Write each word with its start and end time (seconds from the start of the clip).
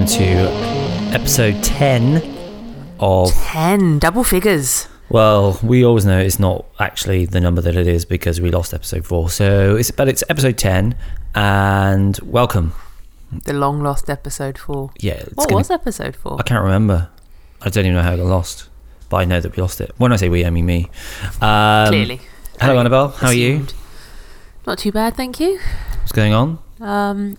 Wow. 0.00 0.06
Hello, 0.06 0.48
and 0.48 0.50
welcome 0.50 1.12
to 1.12 1.14
episode 1.14 1.62
10 1.62 2.94
of. 3.00 3.32
10 3.34 3.98
double 3.98 4.24
figures. 4.24 4.88
Well, 5.10 5.58
we 5.62 5.84
always 5.84 6.06
know 6.06 6.18
it's 6.18 6.38
not 6.38 6.64
actually 6.78 7.26
the 7.26 7.38
number 7.40 7.60
that 7.60 7.76
it 7.76 7.86
is 7.86 8.04
because 8.06 8.40
we 8.40 8.50
lost 8.50 8.72
episode 8.72 9.04
4. 9.04 9.28
So, 9.30 9.76
it's 9.76 9.90
but 9.90 10.08
it's 10.08 10.24
episode 10.30 10.56
10, 10.56 10.94
and 11.34 12.18
welcome. 12.20 12.72
The 13.44 13.52
long 13.52 13.82
lost 13.82 14.08
episode 14.08 14.56
4. 14.56 14.90
Yeah, 15.00 15.22
What 15.34 15.48
gonna- 15.48 15.58
was 15.58 15.70
episode 15.70 16.16
4? 16.16 16.36
I 16.38 16.42
can't 16.44 16.64
remember. 16.64 17.08
I 17.60 17.68
don't 17.68 17.84
even 17.84 17.96
know 17.96 18.02
how 18.02 18.14
it 18.14 18.16
got 18.16 18.26
lost, 18.26 18.68
but 19.10 19.18
I 19.18 19.24
know 19.26 19.40
that 19.40 19.54
we 19.54 19.60
lost 19.60 19.80
it. 19.82 19.92
When 19.98 20.12
I 20.12 20.16
say 20.16 20.28
we, 20.30 20.46
I 20.46 20.50
mean 20.50 20.64
me. 20.66 20.88
Um, 21.42 21.88
Clearly. 21.88 22.20
Hello, 22.60 22.78
Annabelle. 22.78 23.08
How 23.08 23.26
are 23.28 23.34
you? 23.34 23.66
Not 24.66 24.78
too 24.78 24.92
bad, 24.92 25.14
thank 25.14 25.38
you. 25.40 25.58
What's 26.00 26.12
going 26.12 26.32
on? 26.32 26.58
Um, 26.80 27.36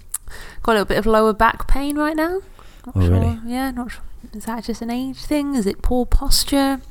got 0.64 0.74
a 0.74 0.74
little 0.74 0.86
bit 0.86 0.98
of 1.00 1.06
lower 1.08 1.34
back 1.34 1.68
pain 1.68 1.98
right 1.98 2.16
now. 2.16 2.42
Not 2.86 2.96
Oh, 2.98 3.02
sure. 3.02 3.10
really? 3.12 3.40
Yeah, 3.46 3.72
not 3.72 3.92
sure. 3.92 4.02
Is 4.34 4.46
that 4.46 4.64
just 4.64 4.82
an 4.82 4.90
age 4.90 5.18
thing? 5.24 5.56
Is 5.56 5.66
it 5.66 5.82
poor 5.82 6.06
posture? 6.06 6.82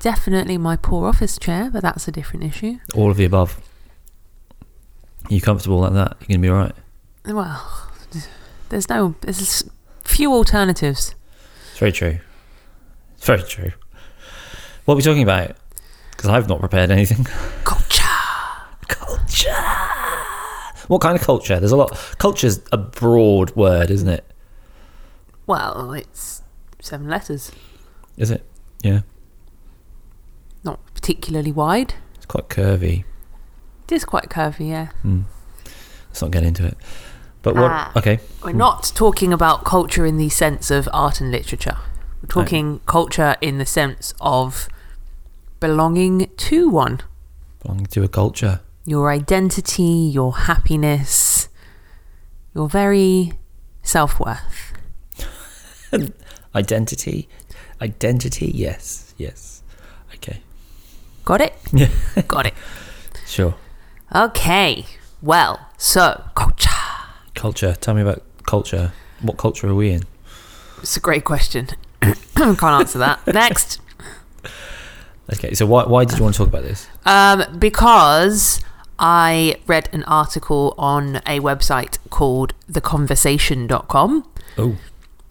Definitely 0.00 0.58
my 0.58 0.76
poor 0.76 1.06
office 1.08 1.38
chair, 1.38 1.70
but 1.72 1.82
that's 1.82 2.06
a 2.08 2.12
different 2.12 2.44
issue. 2.44 2.78
All 2.94 3.10
of 3.10 3.16
the 3.16 3.24
above. 3.24 3.58
Are 5.30 5.34
you 5.34 5.40
comfortable 5.40 5.80
like 5.80 5.92
that? 5.94 6.16
You're 6.20 6.38
going 6.38 6.42
to 6.42 6.46
be 6.46 6.50
alright. 6.50 6.74
Well, 7.26 7.88
there's 8.68 8.88
no, 8.90 9.14
there's 9.22 9.64
few 10.02 10.32
alternatives. 10.32 11.14
It's 11.70 11.78
very 11.78 11.92
true. 11.92 12.18
It's 13.16 13.24
very 13.26 13.42
true. 13.42 13.72
What 14.84 14.94
are 14.94 14.96
we 14.96 15.02
talking 15.02 15.22
about? 15.22 15.56
Because 16.10 16.28
I've 16.28 16.48
not 16.48 16.60
prepared 16.60 16.90
anything. 16.90 17.24
Culture. 17.64 18.02
Culture. 18.88 19.50
What 20.88 21.00
kind 21.00 21.18
of 21.18 21.24
culture? 21.24 21.58
There's 21.58 21.72
a 21.72 21.76
lot. 21.76 21.92
Culture's 22.18 22.60
a 22.70 22.76
broad 22.76 23.56
word, 23.56 23.90
isn't 23.90 24.08
it? 24.08 24.24
Well, 25.46 25.92
it's 25.92 26.42
seven 26.80 27.08
letters. 27.08 27.52
Is 28.16 28.30
it? 28.30 28.44
Yeah. 28.82 29.00
Not 30.62 30.80
particularly 30.94 31.52
wide. 31.52 31.94
It's 32.16 32.26
quite 32.26 32.48
curvy. 32.48 33.04
It 33.84 33.92
is 33.92 34.04
quite 34.04 34.28
curvy, 34.30 34.70
yeah. 34.70 34.86
Hmm. 35.02 35.22
Let's 36.08 36.22
not 36.22 36.30
get 36.30 36.44
into 36.44 36.66
it. 36.66 36.76
But 37.42 37.56
what? 37.56 37.70
Ah. 37.70 37.92
Okay. 37.96 38.20
We're 38.42 38.52
not 38.52 38.92
talking 38.94 39.32
about 39.32 39.64
culture 39.64 40.06
in 40.06 40.16
the 40.16 40.30
sense 40.30 40.70
of 40.70 40.88
art 40.92 41.20
and 41.20 41.30
literature. 41.30 41.76
We're 42.22 42.28
talking 42.28 42.80
culture 42.86 43.36
in 43.42 43.58
the 43.58 43.66
sense 43.66 44.14
of 44.20 44.68
belonging 45.60 46.30
to 46.34 46.68
one. 46.70 47.00
Belonging 47.62 47.86
to 47.86 48.02
a 48.02 48.08
culture. 48.08 48.60
Your 48.86 49.10
identity, 49.10 49.82
your 49.82 50.34
happiness, 50.34 51.48
your 52.54 52.68
very 52.68 53.32
self 53.82 54.18
worth. 54.18 54.73
Identity. 56.54 57.28
Identity. 57.80 58.50
Yes. 58.54 59.14
Yes. 59.18 59.62
Okay. 60.14 60.40
Got 61.24 61.40
it? 61.40 61.54
Yeah. 61.72 61.88
Got 62.28 62.46
it. 62.46 62.54
Sure. 63.26 63.54
Okay. 64.14 64.86
Well, 65.22 65.68
so 65.78 66.22
culture. 66.34 66.70
Culture. 67.34 67.74
Tell 67.80 67.94
me 67.94 68.02
about 68.02 68.22
culture. 68.46 68.92
What 69.20 69.36
culture 69.38 69.68
are 69.68 69.74
we 69.74 69.90
in? 69.90 70.02
It's 70.80 70.96
a 70.96 71.00
great 71.00 71.24
question. 71.24 71.68
Can't 72.00 72.62
answer 72.62 72.98
that. 72.98 73.26
Next. 73.32 73.80
Okay. 75.32 75.54
So 75.54 75.66
why 75.66 75.84
why 75.84 76.04
did 76.04 76.18
you 76.18 76.24
want 76.24 76.34
to 76.34 76.38
talk 76.38 76.48
about 76.48 76.62
this? 76.62 76.86
Um, 77.06 77.42
because 77.58 78.60
I 78.98 79.56
read 79.66 79.88
an 79.92 80.04
article 80.04 80.74
on 80.78 81.16
a 81.26 81.40
website 81.40 81.98
called 82.10 82.52
theconversation.com, 82.70 84.24
Oh. 84.58 84.76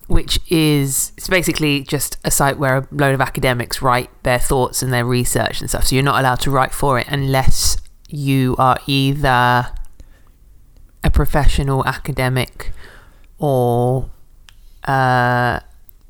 Which 0.08 0.40
is 0.50 1.14
it's 1.18 1.30
basically 1.30 1.82
just 1.82 2.18
a 2.24 2.32
site 2.32 2.58
where 2.58 2.78
a 2.78 2.88
load 2.92 3.14
of 3.14 3.22
academics 3.22 3.82
write 3.82 4.10
their 4.24 4.40
thoughts 4.40 4.82
and 4.84 4.92
their 4.92 5.06
research 5.06 5.62
and 5.62 5.70
stuff. 5.70 5.86
So 5.86 5.96
you're 5.96 6.04
not 6.04 6.20
allowed 6.20 6.40
to 6.42 6.52
write 6.52 6.74
for 6.74 7.00
it 7.00 7.08
unless 7.08 7.78
you 8.10 8.56
are 8.58 8.78
either 8.86 9.72
a 11.04 11.12
professional 11.12 11.86
academic 11.86 12.72
or 13.38 14.10
uh, 14.86 15.60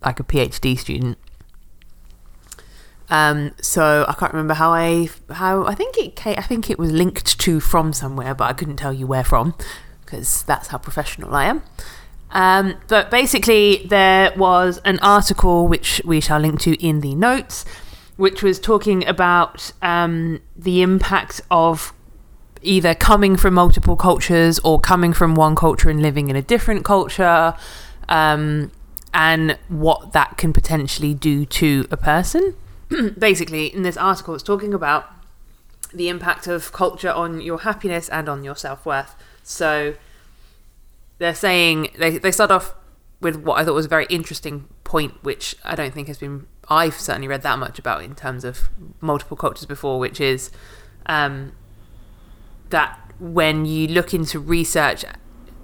like 0.03 0.19
a 0.19 0.23
PhD 0.23 0.77
student. 0.77 1.17
Um, 3.09 3.51
so 3.61 4.05
I 4.07 4.13
can't 4.13 4.33
remember 4.33 4.55
how 4.55 4.71
I 4.71 5.09
how 5.31 5.65
I 5.65 5.75
think 5.75 5.97
it 5.97 6.25
I 6.25 6.41
think 6.41 6.69
it 6.69 6.79
was 6.79 6.91
linked 6.91 7.39
to 7.39 7.59
from 7.59 7.93
somewhere, 7.93 8.33
but 8.33 8.45
I 8.45 8.53
couldn't 8.53 8.77
tell 8.77 8.93
you 8.93 9.05
where 9.05 9.23
from 9.23 9.53
because 10.03 10.43
that's 10.43 10.69
how 10.69 10.77
professional 10.77 11.33
I 11.35 11.45
am. 11.45 11.61
Um, 12.31 12.75
but 12.87 13.11
basically, 13.11 13.85
there 13.87 14.33
was 14.35 14.79
an 14.85 14.99
article 14.99 15.67
which 15.67 16.01
we 16.03 16.19
shall 16.19 16.39
link 16.39 16.59
to 16.61 16.75
in 16.83 17.01
the 17.01 17.13
notes, 17.15 17.65
which 18.17 18.41
was 18.41 18.59
talking 18.59 19.05
about 19.05 19.71
um, 19.81 20.41
the 20.55 20.81
impact 20.81 21.41
of 21.51 21.93
either 22.61 22.95
coming 22.95 23.35
from 23.35 23.53
multiple 23.53 23.95
cultures 23.95 24.57
or 24.59 24.79
coming 24.79 25.13
from 25.13 25.35
one 25.35 25.55
culture 25.55 25.89
and 25.89 26.01
living 26.01 26.29
in 26.29 26.35
a 26.35 26.41
different 26.41 26.85
culture, 26.85 27.53
um, 28.09 28.71
and 29.13 29.57
what 29.67 30.13
that 30.13 30.37
can 30.37 30.53
potentially 30.53 31.13
do 31.13 31.45
to 31.45 31.87
a 31.91 31.97
person. 31.97 32.55
Basically, 33.17 33.67
in 33.67 33.83
this 33.83 33.97
article, 33.97 34.33
it's 34.33 34.43
talking 34.43 34.73
about 34.73 35.11
the 35.93 36.09
impact 36.09 36.47
of 36.47 36.73
culture 36.73 37.11
on 37.11 37.41
your 37.41 37.59
happiness 37.59 38.09
and 38.09 38.27
on 38.27 38.43
your 38.43 38.55
self 38.55 38.85
worth. 38.85 39.15
So 39.43 39.95
they're 41.17 41.35
saying 41.35 41.89
they, 41.97 42.17
they 42.17 42.31
start 42.31 42.51
off 42.51 42.75
with 43.21 43.37
what 43.37 43.59
I 43.59 43.65
thought 43.65 43.73
was 43.73 43.85
a 43.85 43.89
very 43.89 44.05
interesting 44.09 44.67
point, 44.83 45.23
which 45.23 45.55
I 45.63 45.75
don't 45.75 45.93
think 45.93 46.07
has 46.07 46.17
been 46.17 46.47
I've 46.69 46.99
certainly 46.99 47.27
read 47.27 47.41
that 47.41 47.59
much 47.59 47.77
about 47.79 48.03
in 48.03 48.15
terms 48.15 48.45
of 48.45 48.69
multiple 49.01 49.35
cultures 49.35 49.65
before, 49.65 49.99
which 49.99 50.21
is 50.21 50.49
um, 51.05 51.53
that 52.69 52.99
when 53.19 53.65
you 53.65 53.87
look 53.87 54.13
into 54.13 54.39
research 54.39 55.05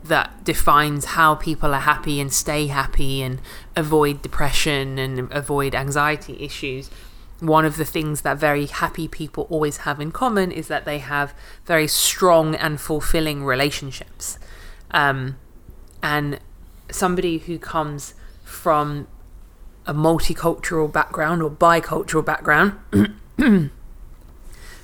that 0.04 0.44
defines 0.44 1.06
how 1.06 1.36
people 1.36 1.74
are 1.74 1.82
happy 1.82 2.20
and 2.20 2.32
stay 2.32 2.68
happy 2.68 3.22
and 3.22 3.42
avoid 3.76 4.22
depression 4.22 4.98
and 4.98 5.32
avoid 5.32 5.76
anxiety 5.76 6.38
issues, 6.44 6.90
one 7.40 7.66
of 7.66 7.78
the 7.78 7.86
things 7.86 8.22
that 8.22 8.38
very 8.38 8.66
happy 8.66 9.08
people 9.08 9.48
always 9.50 9.78
have 9.78 10.02
in 10.02 10.12
common 10.12 10.52
is 10.52 10.68
that 10.68 10.86
they 10.86 11.00
have 11.00 11.34
very 11.66 11.88
strong 11.88 12.56
and 12.56 12.80
fulfilling 12.82 13.46
relationships. 13.46 14.38
Um, 14.92 15.38
and 16.02 16.40
somebody 16.92 17.40
who 17.40 17.60
comes 17.60 18.14
from 18.44 19.08
a 19.86 19.94
multicultural 19.94 20.92
background 20.92 21.42
or 21.42 21.50
bicultural 21.50 22.24
background 22.24 22.74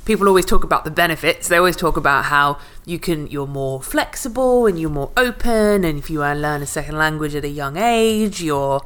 people 0.05 0.27
always 0.27 0.45
talk 0.45 0.63
about 0.63 0.85
the 0.85 0.91
benefits. 0.91 1.47
They 1.47 1.57
always 1.57 1.75
talk 1.75 1.97
about 1.97 2.25
how 2.25 2.59
you 2.85 2.99
can 2.99 3.27
you're 3.27 3.47
more 3.47 3.81
flexible 3.81 4.67
and 4.67 4.79
you're 4.79 4.89
more 4.89 5.11
open 5.17 5.83
and 5.83 5.99
if 5.99 6.09
you 6.09 6.19
learn 6.19 6.61
a 6.61 6.65
second 6.65 6.97
language 6.97 7.35
at 7.35 7.43
a 7.43 7.49
young 7.49 7.75
age, 7.75 8.41
you're 8.41 8.81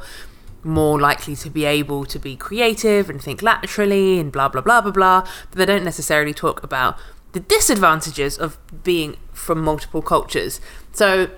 more 0.63 0.99
likely 0.99 1.35
to 1.35 1.49
be 1.49 1.63
able 1.65 2.05
to 2.05 2.19
be 2.19 2.35
creative 2.35 3.09
and 3.09 3.21
think 3.21 3.41
laterally 3.41 4.19
and 4.19 4.31
blah 4.31 4.47
blah 4.47 4.61
blah 4.61 4.81
blah 4.81 4.91
blah. 4.91 5.27
But 5.51 5.57
they 5.57 5.65
don't 5.65 5.83
necessarily 5.83 6.33
talk 6.33 6.63
about 6.63 6.97
the 7.31 7.39
disadvantages 7.39 8.37
of 8.37 8.57
being 8.83 9.17
from 9.33 9.61
multiple 9.61 10.01
cultures. 10.01 10.59
So 10.91 11.29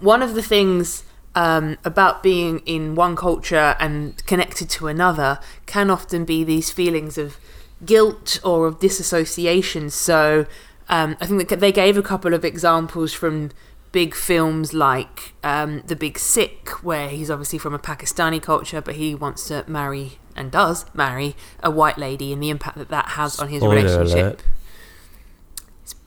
one 0.00 0.22
of 0.22 0.34
the 0.34 0.42
things 0.42 1.04
um, 1.34 1.78
about 1.84 2.22
being 2.22 2.60
in 2.60 2.94
one 2.94 3.16
culture 3.16 3.76
and 3.80 4.24
connected 4.26 4.70
to 4.70 4.86
another 4.86 5.40
can 5.66 5.90
often 5.90 6.24
be 6.24 6.44
these 6.44 6.70
feelings 6.70 7.18
of 7.18 7.38
guilt 7.84 8.40
or 8.44 8.66
of 8.66 8.78
disassociation. 8.78 9.90
So 9.90 10.46
um, 10.88 11.16
I 11.20 11.26
think 11.26 11.48
that 11.48 11.60
they 11.60 11.72
gave 11.72 11.96
a 11.96 12.02
couple 12.02 12.34
of 12.34 12.44
examples 12.44 13.12
from 13.12 13.50
big 13.90 14.14
films 14.14 14.74
like 14.74 15.34
um, 15.42 15.82
The 15.86 15.96
Big 15.96 16.18
Sick, 16.18 16.68
where 16.82 17.08
he's 17.08 17.30
obviously 17.30 17.58
from 17.58 17.74
a 17.74 17.78
Pakistani 17.78 18.42
culture, 18.42 18.80
but 18.80 18.96
he 18.96 19.14
wants 19.14 19.46
to 19.48 19.64
marry 19.66 20.18
and 20.36 20.50
does 20.50 20.84
marry 20.94 21.36
a 21.62 21.70
white 21.70 21.96
lady, 21.96 22.32
and 22.32 22.42
the 22.42 22.50
impact 22.50 22.76
that 22.76 22.88
that 22.88 23.10
has 23.10 23.38
on 23.38 23.48
his 23.48 23.60
Spoiler 23.60 23.76
relationship. 23.76 24.16
alert. 24.18 24.42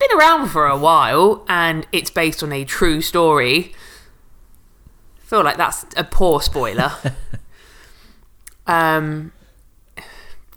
Been 0.08 0.20
around 0.20 0.50
for 0.50 0.68
a 0.68 0.78
while, 0.78 1.44
and 1.50 1.88
it's 1.92 2.10
based 2.10 2.44
on 2.44 2.54
a 2.54 2.64
true 2.64 3.02
story. 3.02 3.74
I 5.18 5.26
feel 5.26 5.44
like 5.44 5.58
that's 5.58 5.86
a 5.98 6.04
poor 6.04 6.42
spoiler. 6.42 6.92
um, 8.68 9.34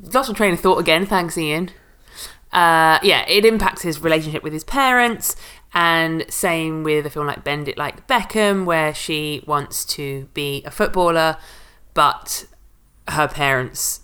lost 0.01 0.29
my 0.29 0.35
train 0.35 0.55
of 0.55 0.61
thought 0.61 0.79
again. 0.79 1.07
Thanks, 1.07 1.37
Ian. 1.37 1.71
Uh, 2.53 2.99
yeah, 3.03 3.25
it 3.29 3.45
impacts 3.45 3.83
his 3.83 4.01
relationship 4.01 4.43
with 4.43 4.53
his 4.53 4.65
parents, 4.65 5.35
and 5.73 6.25
same 6.29 6.85
with 6.85 7.07
a 7.07 7.11
film 7.11 7.27
like 7.27 7.43
Bend 7.43 7.67
It 7.67 7.79
Like 7.79 8.07
Beckham, 8.07 8.65
where 8.65 8.95
she 8.95 9.43
wants 9.47 9.85
to 9.87 10.29
be 10.35 10.63
a 10.65 10.71
footballer, 10.71 11.39
but 11.95 12.45
her 13.09 13.27
parents 13.27 14.01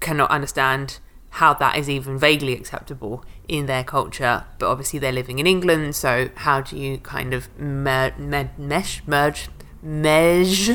cannot 0.00 0.30
understand 0.30 0.98
how 1.30 1.54
that 1.54 1.76
is 1.76 1.88
even 1.88 2.18
vaguely 2.18 2.52
acceptable 2.52 3.24
in 3.52 3.66
their 3.66 3.84
culture, 3.84 4.44
but 4.58 4.66
obviously 4.70 4.98
they're 4.98 5.12
living 5.12 5.38
in 5.38 5.46
England. 5.46 5.94
So 5.94 6.30
how 6.36 6.62
do 6.62 6.76
you 6.76 6.96
kind 6.98 7.34
of 7.34 7.48
mer- 7.58 8.14
mer- 8.18 8.50
mesh, 8.56 9.02
merge, 9.06 9.48
mesh 9.82 10.70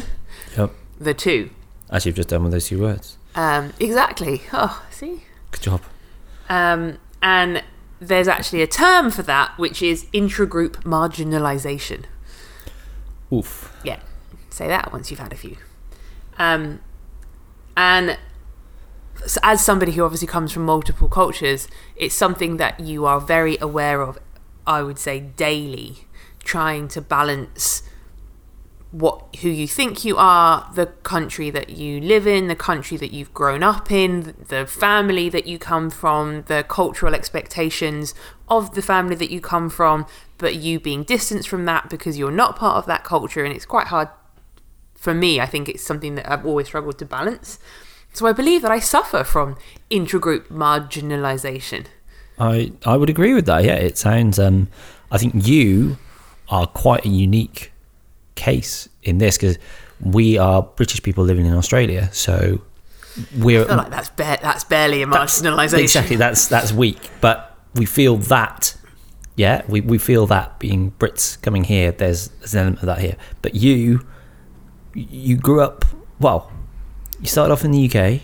Yep. 0.55 0.71
the 0.99 1.13
two? 1.15 1.49
As 1.89 2.05
you've 2.05 2.15
just 2.15 2.29
done 2.29 2.43
with 2.43 2.51
those 2.51 2.67
two 2.67 2.79
words. 2.79 3.17
Um, 3.33 3.73
exactly. 3.79 4.43
Oh, 4.53 4.83
see. 4.91 5.23
Good 5.51 5.61
job. 5.61 5.81
Um, 6.49 6.99
and 7.21 7.63
there's 7.99 8.27
actually 8.27 8.61
a 8.61 8.67
term 8.67 9.09
for 9.09 9.23
that, 9.23 9.57
which 9.57 9.81
is 9.81 10.05
intragroup 10.13 10.83
marginalization. 10.83 12.03
Oof. 13.33 13.75
Yeah, 13.83 13.99
say 14.51 14.67
that 14.67 14.93
once 14.93 15.09
you've 15.09 15.19
had 15.19 15.33
a 15.33 15.35
few. 15.35 15.57
Um, 16.37 16.79
and 17.75 18.17
as 19.43 19.63
somebody 19.63 19.93
who 19.93 20.03
obviously 20.03 20.27
comes 20.27 20.51
from 20.51 20.63
multiple 20.63 21.07
cultures, 21.07 21.67
it's 21.95 22.15
something 22.15 22.57
that 22.57 22.79
you 22.79 23.05
are 23.05 23.19
very 23.19 23.57
aware 23.59 24.01
of, 24.01 24.17
I 24.65 24.81
would 24.83 24.99
say, 24.99 25.19
daily, 25.19 26.07
trying 26.43 26.87
to 26.89 27.01
balance 27.01 27.83
what 28.91 29.35
who 29.41 29.49
you 29.49 29.67
think 29.67 30.05
you 30.05 30.15
are, 30.17 30.69
the 30.73 30.85
country 30.85 31.49
that 31.49 31.69
you 31.69 31.99
live 31.99 32.25
in, 32.25 32.47
the 32.47 32.55
country 32.55 32.95
that 32.97 33.11
you've 33.11 33.33
grown 33.33 33.61
up 33.61 33.91
in, 33.91 34.33
the 34.47 34.65
family 34.65 35.29
that 35.29 35.45
you 35.45 35.59
come 35.59 35.89
from, 35.89 36.43
the 36.43 36.65
cultural 36.67 37.13
expectations 37.13 38.15
of 38.47 38.75
the 38.75 38.81
family 38.81 39.15
that 39.15 39.29
you 39.29 39.41
come 39.41 39.69
from, 39.69 40.05
but 40.37 40.55
you 40.55 40.79
being 40.79 41.03
distanced 41.03 41.49
from 41.49 41.65
that 41.65 41.89
because 41.89 42.17
you're 42.17 42.31
not 42.31 42.55
part 42.55 42.77
of 42.77 42.85
that 42.85 43.03
culture 43.03 43.43
and 43.43 43.53
it's 43.53 43.65
quite 43.65 43.87
hard 43.87 44.07
for 44.95 45.13
me. 45.13 45.39
I 45.39 45.45
think 45.45 45.67
it's 45.67 45.83
something 45.83 46.15
that 46.15 46.31
I've 46.31 46.45
always 46.45 46.67
struggled 46.67 46.97
to 46.99 47.05
balance. 47.05 47.59
So 48.17 48.25
I 48.25 48.33
believe 48.33 48.63
that 48.63 48.71
I 48.71 48.79
suffer 48.79 49.23
from 49.23 49.57
intragroup 49.91 50.47
marginalization. 50.47 51.85
I 52.39 52.71
I 52.83 52.97
would 52.97 53.11
agree 53.11 53.35
with 53.35 53.45
that. 53.45 53.63
Yeah, 53.63 53.75
it 53.75 53.95
sounds. 53.95 54.39
Um, 54.39 54.69
I 55.11 55.19
think 55.19 55.47
you 55.47 55.97
are 56.49 56.65
quite 56.65 57.05
a 57.05 57.09
unique 57.09 57.71
case 58.33 58.89
in 59.03 59.19
this 59.19 59.37
because 59.37 59.59
we 60.01 60.35
are 60.39 60.63
British 60.63 61.03
people 61.03 61.23
living 61.25 61.45
in 61.45 61.53
Australia, 61.53 62.09
so 62.11 62.61
we're 63.37 63.65
like 63.65 63.91
that's 63.91 64.09
ba- 64.09 64.39
that's 64.41 64.63
barely 64.63 65.03
a 65.03 65.05
that's- 65.05 65.39
marginalization. 65.39 65.79
Exactly, 65.83 66.15
that's 66.15 66.47
that's 66.47 66.73
weak, 66.73 67.09
but 67.21 67.55
we 67.75 67.85
feel 67.85 68.17
that. 68.17 68.75
Yeah, 69.35 69.61
we, 69.67 69.81
we 69.81 69.99
feel 69.99 70.25
that 70.25 70.57
being 70.57 70.93
Brits 70.97 71.39
coming 71.43 71.65
here, 71.65 71.91
there's, 71.91 72.29
there's 72.39 72.55
an 72.55 72.61
element 72.61 72.79
of 72.79 72.87
that 72.87 72.97
here. 73.01 73.15
But 73.43 73.53
you, 73.53 74.03
you 74.95 75.37
grew 75.37 75.61
up 75.61 75.85
well. 76.19 76.51
You 77.19 77.27
started 77.27 77.51
off 77.53 77.63
in 77.65 77.71
the 77.71 77.85
UK. 77.89 78.21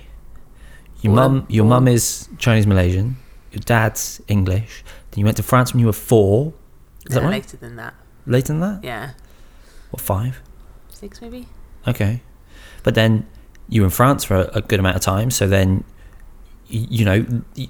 Your 1.02 1.16
Born- 1.16 1.34
mum, 1.34 1.46
your 1.50 1.64
born- 1.64 1.86
mum 1.86 1.88
is 1.88 2.30
Chinese 2.38 2.68
Malaysian. 2.68 3.18
Your 3.52 3.62
dad's 3.62 4.22
English. 4.28 4.84
Then 5.12 5.20
you 5.20 5.26
went 5.26 5.38
to 5.38 5.44
France 5.44 5.74
when 5.74 5.80
you 5.80 5.86
were 5.88 5.94
four. 5.94 6.54
Is 7.06 7.16
that 7.16 7.22
right? 7.24 7.32
Later 7.32 7.58
than 7.58 7.76
that, 7.76 7.94
Later 8.26 8.48
than 8.54 8.60
that? 8.62 8.80
yeah, 8.84 9.12
What 9.92 10.02
five? 10.02 10.42
six 10.90 11.22
maybe. 11.22 11.48
Okay. 11.88 12.22
But 12.84 12.96
then 12.96 13.26
you 13.68 13.82
were 13.82 13.86
in 13.88 13.92
France 13.92 14.24
for 14.24 14.36
a, 14.36 14.50
a 14.58 14.62
good 14.62 14.80
amount 14.80 14.96
of 14.96 15.02
time, 15.02 15.30
so 15.32 15.48
then 15.48 15.84
you 16.68 17.04
know 17.06 17.26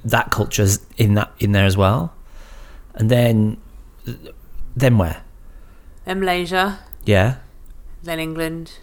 that 0.06 0.30
culture's 0.30 0.80
in 0.98 1.16
that 1.16 1.32
in 1.40 1.52
there 1.52 1.66
as 1.66 1.76
well. 1.76 2.14
And 2.96 3.10
then 3.10 3.58
then 4.76 4.98
where? 4.98 5.24
Then 6.06 6.20
Malaysia, 6.20 6.80
Yeah. 7.06 7.38
then 8.04 8.20
England. 8.20 8.74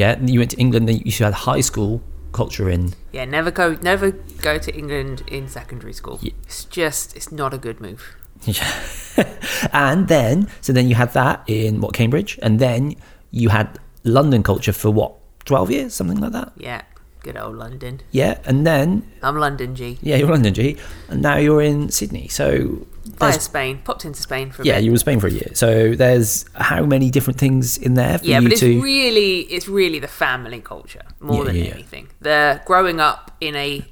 Yeah, 0.00 0.12
you 0.32 0.38
went 0.40 0.50
to 0.52 0.58
England. 0.64 0.88
Then 0.88 0.98
you 1.04 1.12
had 1.24 1.34
high 1.50 1.60
school 1.70 2.00
culture 2.32 2.70
in. 2.70 2.82
Yeah, 3.12 3.26
never 3.26 3.50
go, 3.50 3.66
never 3.82 4.12
go 4.48 4.54
to 4.66 4.70
England 4.80 5.22
in 5.36 5.48
secondary 5.48 5.92
school. 6.00 6.16
Ye- 6.22 6.34
It's 6.44 6.64
just, 6.78 7.16
it's 7.16 7.30
not 7.32 7.52
a 7.52 7.58
good 7.58 7.78
move. 7.80 8.00
Yeah. 8.44 8.72
and 9.72 10.08
then 10.08 10.48
so 10.64 10.72
then 10.72 10.88
you 10.88 10.94
had 10.94 11.12
that 11.12 11.42
in 11.46 11.80
what 11.82 11.92
Cambridge, 11.92 12.38
and 12.42 12.58
then 12.58 12.94
you 13.30 13.48
had 13.50 13.66
London 14.04 14.42
culture 14.42 14.72
for 14.72 14.90
what 14.90 15.12
twelve 15.44 15.70
years, 15.70 15.92
something 15.92 16.18
like 16.24 16.32
that. 16.32 16.52
Yeah, 16.56 16.80
good 17.22 17.36
old 17.36 17.56
London. 17.56 18.00
Yeah, 18.12 18.38
and 18.48 18.64
then 18.66 19.02
I'm 19.22 19.36
London 19.36 19.74
G. 19.76 19.98
yeah, 20.00 20.16
you're 20.16 20.30
London 20.32 20.54
G, 20.54 20.76
and 21.10 21.20
now 21.20 21.36
you're 21.36 21.60
in 21.60 21.90
Sydney. 21.90 22.28
So 22.28 22.86
Via 23.18 23.40
Spain, 23.40 23.80
popped 23.84 24.04
into 24.04 24.20
Spain 24.22 24.50
for 24.50 24.62
a 24.62 24.64
Yeah, 24.64 24.76
bit. 24.76 24.84
you 24.84 24.90
were 24.90 24.94
in 24.94 24.98
Spain 24.98 25.20
for 25.20 25.26
a 25.26 25.30
year. 25.30 25.50
So 25.54 25.94
there's 25.94 26.44
how 26.54 26.84
many 26.84 27.10
different 27.10 27.38
things 27.38 27.76
in 27.78 27.94
there 27.94 28.18
for 28.18 28.24
yeah, 28.24 28.38
you 28.38 28.44
but 28.48 28.52
it's 28.52 28.60
to? 28.60 28.80
really, 28.80 29.40
it's 29.42 29.68
really 29.68 29.98
the 29.98 30.08
family 30.08 30.60
culture 30.60 31.02
more 31.20 31.38
Yeah, 31.38 31.44
than 31.44 31.56
yeah. 31.56 31.64
anything. 31.74 32.08
The 32.20 32.60
growing 32.64 33.00
up 33.00 33.36
in 33.40 33.56
a 33.56 33.84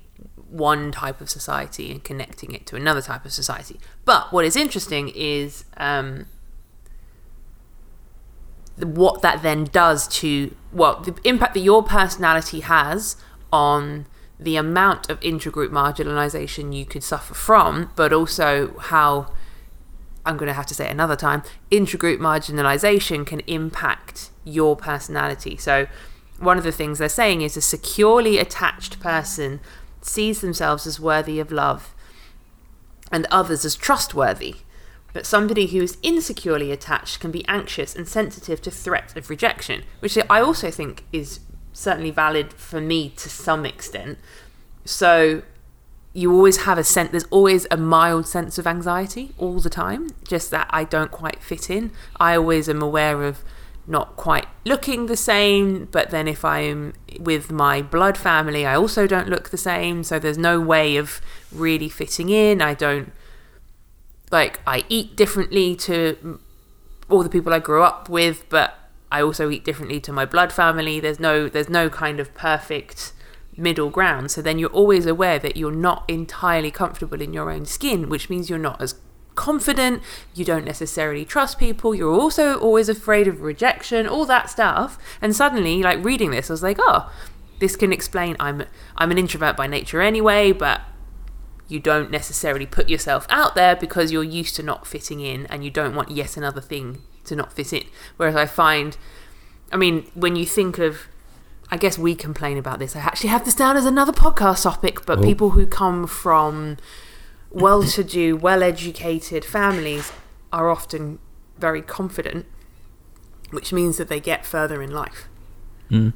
one 0.51 0.91
type 0.93 1.21
of 1.21 1.29
society 1.29 1.91
and 1.91 2.03
connecting 2.03 2.53
it 2.55 2.65
to 2.67 2.77
another 2.77 3.03
type 3.03 3.25
of 3.25 3.33
society. 3.33 3.79
But 4.05 4.33
what 4.33 4.45
is 4.47 4.57
interesting 4.57 5.11
is 5.15 5.65
um, 5.77 6.27
what 8.79 9.23
that 9.23 9.43
then 9.43 9.65
does 9.65 10.07
to 10.09 10.55
well 10.73 11.01
the 11.01 11.15
impact 11.25 11.55
that 11.55 11.61
your 11.61 11.83
personality 11.83 12.61
has 12.61 13.17
on 13.53 14.07
the 14.41 14.57
amount 14.57 15.11
of 15.11 15.19
intragroup 15.21 15.71
marginalization 15.71 16.75
you 16.75 16.85
could 16.85 17.03
suffer 17.03 17.35
from, 17.35 17.91
but 17.97 18.13
also 18.13 18.77
how 18.79 19.33
I'm 20.25 20.37
going 20.37 20.49
to 20.49 20.55
have 20.55 20.67
to 20.67 20.75
say 20.75 20.87
it 20.87 20.93
another 20.93 21.17
time, 21.17 21.43
intragroup 21.73 22.19
marginalization 22.19 23.27
can 23.27 23.41
impact 23.41 24.31
your 24.45 24.77
personality. 24.77 25.57
So, 25.57 25.87
one 26.39 26.57
of 26.57 26.65
the 26.65 26.71
things 26.71 26.99
they're 26.99 27.09
saying 27.09 27.43
is 27.43 27.57
a 27.57 27.61
securely 27.61 28.39
attached 28.39 29.01
person 29.01 29.59
sees 30.03 30.41
themselves 30.41 30.87
as 30.87 31.01
worthy 31.01 31.41
of 31.41 31.51
love 31.51 31.95
and 33.11 33.27
others 33.31 33.65
as 33.65 33.75
trustworthy. 33.75 34.57
But 35.13 35.27
somebody 35.27 35.67
who 35.67 35.83
is 35.83 35.97
insecurely 36.03 36.71
attached 36.71 37.19
can 37.19 37.31
be 37.31 37.47
anxious 37.49 37.97
and 37.97 38.07
sensitive 38.07 38.61
to 38.63 38.71
threats 38.71 39.17
of 39.17 39.31
rejection, 39.31 39.83
which 39.99 40.17
I 40.31 40.41
also 40.41 40.71
think 40.71 41.05
is 41.13 41.41
certainly 41.79 42.11
valid 42.11 42.53
for 42.53 42.81
me 42.81 43.11
to 43.11 43.29
some 43.31 43.65
extent. 43.65 44.19
So, 44.85 45.43
you 46.13 46.33
always 46.33 46.59
have 46.65 46.79
a 46.79 46.85
sense 46.85 47.11
there's 47.11 47.27
always 47.31 47.67
a 47.71 47.77
mild 47.77 48.27
sense 48.27 48.59
of 48.59 48.67
anxiety 48.67 49.31
all 49.39 49.61
the 49.61 49.71
time 49.71 50.09
just 50.27 50.51
that 50.51 50.67
i 50.71 50.83
don't 50.83 51.11
quite 51.11 51.41
fit 51.43 51.71
in. 51.71 51.93
I 52.19 52.35
always 52.37 52.69
am 52.69 52.83
aware 52.83 53.23
of 53.23 53.45
not 53.87 54.17
quite 54.17 54.47
looking 54.65 55.07
the 55.07 55.17
same 55.17 55.85
but 55.85 56.11
then 56.11 56.27
if 56.27 56.45
i'm 56.45 56.95
with 57.21 57.53
my 57.53 57.83
blood 57.83 58.17
family 58.17 58.67
i 58.67 58.75
also 58.75 59.07
don't 59.07 59.29
look 59.29 59.51
the 59.51 59.57
same. 59.57 60.03
So 60.03 60.19
there's 60.19 60.39
no 60.39 60.61
way 60.61 60.97
of 60.97 61.21
really 61.53 61.89
fitting 61.89 62.31
in. 62.31 62.61
I 62.63 62.75
don't 62.75 63.13
like 64.33 64.61
i 64.67 64.85
eat 64.89 65.15
differently 65.15 65.77
to 65.77 66.41
all 67.09 67.23
the 67.23 67.31
people 67.31 67.53
i 67.53 67.59
grew 67.59 67.83
up 67.83 68.09
with 68.09 68.45
but 68.49 68.88
i 69.11 69.21
also 69.21 69.51
eat 69.51 69.65
differently 69.65 70.01
to 70.01 70.13
my 70.13 70.25
blood 70.25 70.53
family 70.53 71.01
there's 71.01 71.21
no 71.21 71.49
there's 71.49 71.69
no 71.69 71.89
kind 71.89 72.21
of 72.21 72.35
perfect 72.35 73.13
middle 73.59 73.91
ground. 73.91 74.31
So 74.31 74.41
then 74.41 74.59
you're 74.59 74.71
always 74.71 75.05
aware 75.05 75.39
that 75.41 75.57
you're 75.57 75.73
not 75.73 76.05
entirely 76.09 76.71
comfortable 76.71 77.21
in 77.21 77.33
your 77.33 77.51
own 77.51 77.67
skin, 77.67 78.09
which 78.09 78.31
means 78.31 78.49
you're 78.49 78.59
not 78.59 78.81
as 78.81 78.95
confident, 79.35 80.03
you 80.35 80.45
don't 80.45 80.65
necessarily 80.65 81.25
trust 81.25 81.59
people, 81.59 81.95
you're 81.95 82.13
also 82.13 82.59
always 82.59 82.89
afraid 82.89 83.29
of 83.29 83.43
rejection, 83.43 84.07
all 84.07 84.25
that 84.27 84.49
stuff. 84.49 84.99
And 85.21 85.35
suddenly, 85.35 85.83
like 85.83 86.03
reading 86.05 86.31
this, 86.31 86.51
I 86.51 86.55
was 86.55 86.63
like, 86.63 86.79
oh, 86.81 87.13
this 87.59 87.77
can 87.77 87.93
explain 87.93 88.37
I'm 88.39 88.65
I'm 88.97 89.11
an 89.11 89.19
introvert 89.19 89.57
by 89.57 89.67
nature 89.67 90.01
anyway, 90.01 90.53
but 90.53 90.81
you 91.67 91.81
don't 91.81 92.11
necessarily 92.11 92.67
put 92.67 92.89
yourself 92.89 93.27
out 93.29 93.55
there 93.55 93.77
because 93.77 94.11
you're 94.11 94.25
used 94.25 94.57
to 94.57 94.63
not 94.63 94.87
fitting 94.87 95.21
in 95.21 95.45
and 95.47 95.63
you 95.65 95.71
don't 95.71 95.95
want 95.95 96.11
yet 96.11 96.37
another 96.37 96.63
thing 96.63 97.03
to 97.29 97.37
not 97.37 97.53
fit 97.53 97.73
in. 97.73 97.85
Whereas 98.17 98.37
I 98.37 98.47
find 98.47 98.97
I 99.71 99.77
mean, 99.77 100.11
when 100.15 100.35
you 100.37 100.47
think 100.47 100.79
of 100.79 101.09
I 101.71 101.77
guess 101.77 101.99
we 101.99 102.15
complain 102.15 102.57
about 102.57 102.79
this. 102.79 102.97
I 102.97 103.01
actually 103.01 103.29
have 103.29 103.45
this 103.45 103.55
down 103.55 103.77
as 103.77 103.85
another 103.85 104.13
podcast 104.13 104.63
topic, 104.63 105.05
but 105.05 105.19
Oh. 105.19 105.23
people 105.23 105.51
who 105.51 105.67
come 105.67 106.07
from 106.07 106.79
well 107.51 107.83
to 107.83 108.03
do, 108.03 108.37
well 108.37 108.63
educated 108.63 109.45
families 109.45 110.11
are 110.53 110.71
often 110.71 111.19
very 111.59 111.83
confident, 111.83 112.47
which 113.51 113.73
means 113.73 113.99
that 113.99 114.09
they 114.09 114.21
get 114.21 114.47
further 114.47 114.83
in 114.83 114.91
life. 114.91 115.29
Mm. 115.91 116.13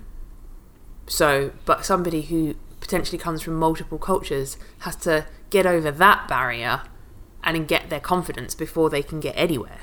So, 1.07 1.53
but 1.67 1.85
somebody 1.85 2.23
who 2.23 2.55
potentially 2.81 3.19
comes 3.19 3.43
from 3.43 3.55
multiple 3.55 3.99
cultures 3.99 4.57
has 4.81 4.97
to 4.97 5.27
get 5.51 5.67
over 5.67 5.91
that 5.91 6.29
barrier 6.29 6.83
and 7.45 7.69
get 7.69 7.91
their 7.91 8.01
confidence 8.01 8.55
before 8.55 8.89
they 8.89 9.03
can 9.03 9.21
get 9.21 9.35
anywhere. 9.37 9.81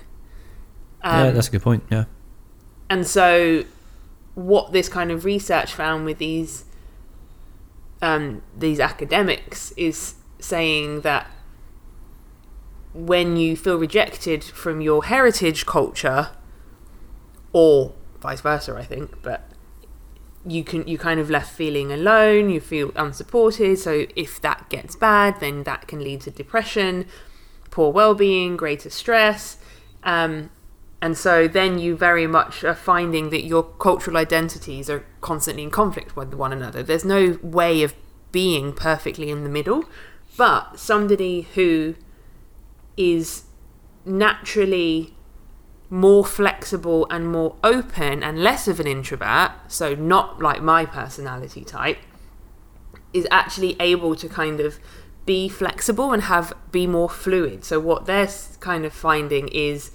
Yeah, 1.03 1.27
Um, 1.27 1.33
that's 1.33 1.47
a 1.47 1.51
good 1.51 1.61
point. 1.61 1.83
Yeah. 1.89 2.05
and 2.89 3.05
so, 3.05 3.63
what 4.35 4.71
this 4.71 4.89
kind 4.89 5.11
of 5.11 5.25
research 5.25 5.73
found 5.73 6.05
with 6.05 6.17
these 6.17 6.65
um, 8.01 8.41
these 8.57 8.79
academics 8.79 9.71
is 9.75 10.15
saying 10.39 11.01
that 11.01 11.27
when 12.93 13.37
you 13.37 13.55
feel 13.55 13.77
rejected 13.77 14.43
from 14.43 14.81
your 14.81 15.05
heritage 15.05 15.65
culture, 15.65 16.29
or 17.51 17.93
vice 18.21 18.41
versa, 18.41 18.75
I 18.75 18.83
think, 18.83 19.21
but 19.21 19.49
you 20.45 20.63
can 20.63 20.87
you 20.87 20.97
kind 20.97 21.19
of 21.19 21.29
left 21.29 21.51
feeling 21.51 21.91
alone 21.91 22.49
you 22.49 22.61
feel 22.61 22.91
unsupported 22.95 23.77
so 23.77 24.05
if 24.15 24.39
that 24.39 24.69
gets 24.69 24.95
bad 24.95 25.37
then 25.41 25.63
that 25.63 25.85
can 25.85 26.01
lead 26.01 26.21
to 26.21 26.31
depression 26.31 27.05
poor 27.71 27.91
well-being 27.91 28.55
greater 28.55 28.89
stress 28.89 29.57
um, 30.03 30.49
and 31.01 31.17
so 31.17 31.47
then 31.47 31.79
you 31.79 31.95
very 31.95 32.27
much 32.27 32.63
are 32.63 32.75
finding 32.75 33.29
that 33.29 33.45
your 33.45 33.63
cultural 33.63 34.17
identities 34.17 34.89
are 34.89 35.05
constantly 35.21 35.63
in 35.63 35.71
conflict 35.71 36.15
with 36.15 36.33
one 36.33 36.53
another 36.53 36.83
there's 36.83 37.05
no 37.05 37.37
way 37.41 37.83
of 37.83 37.93
being 38.31 38.73
perfectly 38.73 39.29
in 39.29 39.43
the 39.43 39.49
middle 39.49 39.85
but 40.37 40.79
somebody 40.79 41.41
who 41.55 41.95
is 42.95 43.43
naturally 44.05 45.13
more 45.89 46.23
flexible 46.23 47.07
and 47.09 47.31
more 47.31 47.55
open 47.63 48.21
and 48.21 48.43
less 48.43 48.67
of 48.67 48.79
an 48.79 48.87
introvert, 48.87 49.51
so 49.67 49.95
not 49.95 50.39
like 50.39 50.61
my 50.61 50.85
personality 50.85 51.63
type, 51.63 51.97
is 53.11 53.27
actually 53.31 53.75
able 53.79 54.15
to 54.15 54.29
kind 54.29 54.59
of 54.59 54.79
be 55.25 55.49
flexible 55.49 56.11
and 56.13 56.23
have 56.23 56.53
be 56.71 56.85
more 56.85 57.09
fluid. 57.09 57.63
So 57.63 57.79
what 57.79 58.05
they're 58.05 58.29
kind 58.59 58.85
of 58.85 58.93
finding 58.93 59.47
is 59.47 59.91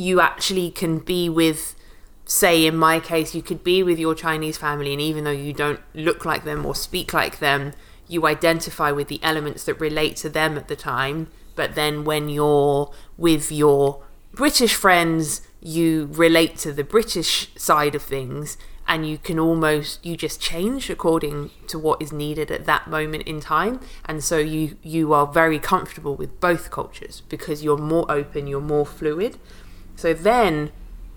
you 0.00 0.18
actually 0.20 0.70
can 0.70 0.98
be 0.98 1.28
with 1.28 1.76
say 2.24 2.64
in 2.64 2.76
my 2.76 2.98
case 2.98 3.34
you 3.34 3.42
could 3.42 3.62
be 3.62 3.82
with 3.82 3.98
your 3.98 4.14
Chinese 4.14 4.56
family 4.56 4.92
and 4.92 5.00
even 5.00 5.24
though 5.24 5.30
you 5.30 5.52
don't 5.52 5.80
look 5.94 6.24
like 6.24 6.44
them 6.44 6.64
or 6.64 6.74
speak 6.74 7.12
like 7.12 7.38
them, 7.38 7.72
you 8.08 8.26
identify 8.26 8.90
with 8.90 9.08
the 9.08 9.22
elements 9.22 9.64
that 9.64 9.74
relate 9.74 10.16
to 10.16 10.28
them 10.30 10.56
at 10.56 10.68
the 10.68 10.76
time, 10.76 11.28
but 11.54 11.74
then 11.74 12.04
when 12.04 12.28
you're 12.28 12.90
with 13.18 13.52
your 13.52 14.02
British 14.32 14.74
friends, 14.74 15.42
you 15.60 16.08
relate 16.12 16.56
to 16.56 16.72
the 16.72 16.84
British 16.84 17.50
side 17.56 17.94
of 17.94 18.02
things 18.02 18.56
and 18.88 19.06
you 19.06 19.18
can 19.18 19.38
almost 19.38 20.04
you 20.04 20.16
just 20.16 20.40
change 20.40 20.88
according 20.88 21.50
to 21.66 21.78
what 21.78 22.00
is 22.00 22.10
needed 22.10 22.50
at 22.50 22.64
that 22.64 22.88
moment 22.88 23.24
in 23.24 23.38
time. 23.40 23.80
And 24.06 24.24
so 24.24 24.38
you 24.38 24.78
you 24.82 25.12
are 25.12 25.26
very 25.26 25.58
comfortable 25.58 26.14
with 26.16 26.40
both 26.40 26.70
cultures 26.70 27.22
because 27.28 27.62
you're 27.62 27.76
more 27.76 28.06
open 28.10 28.46
you're 28.46 28.60
more 28.60 28.86
fluid 28.86 29.38
so 30.00 30.14
then 30.14 30.70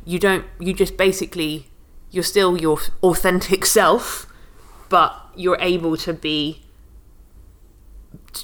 you 0.05 0.19
don't 0.19 0.45
you 0.59 0.73
just 0.73 0.97
basically 0.97 1.67
you're 2.11 2.23
still 2.23 2.57
your 2.57 2.77
authentic 3.01 3.65
self 3.79 4.27
but 4.89 5.11
you're 5.35 5.57
able 5.59 5.95
to 5.97 6.13
be 6.13 6.61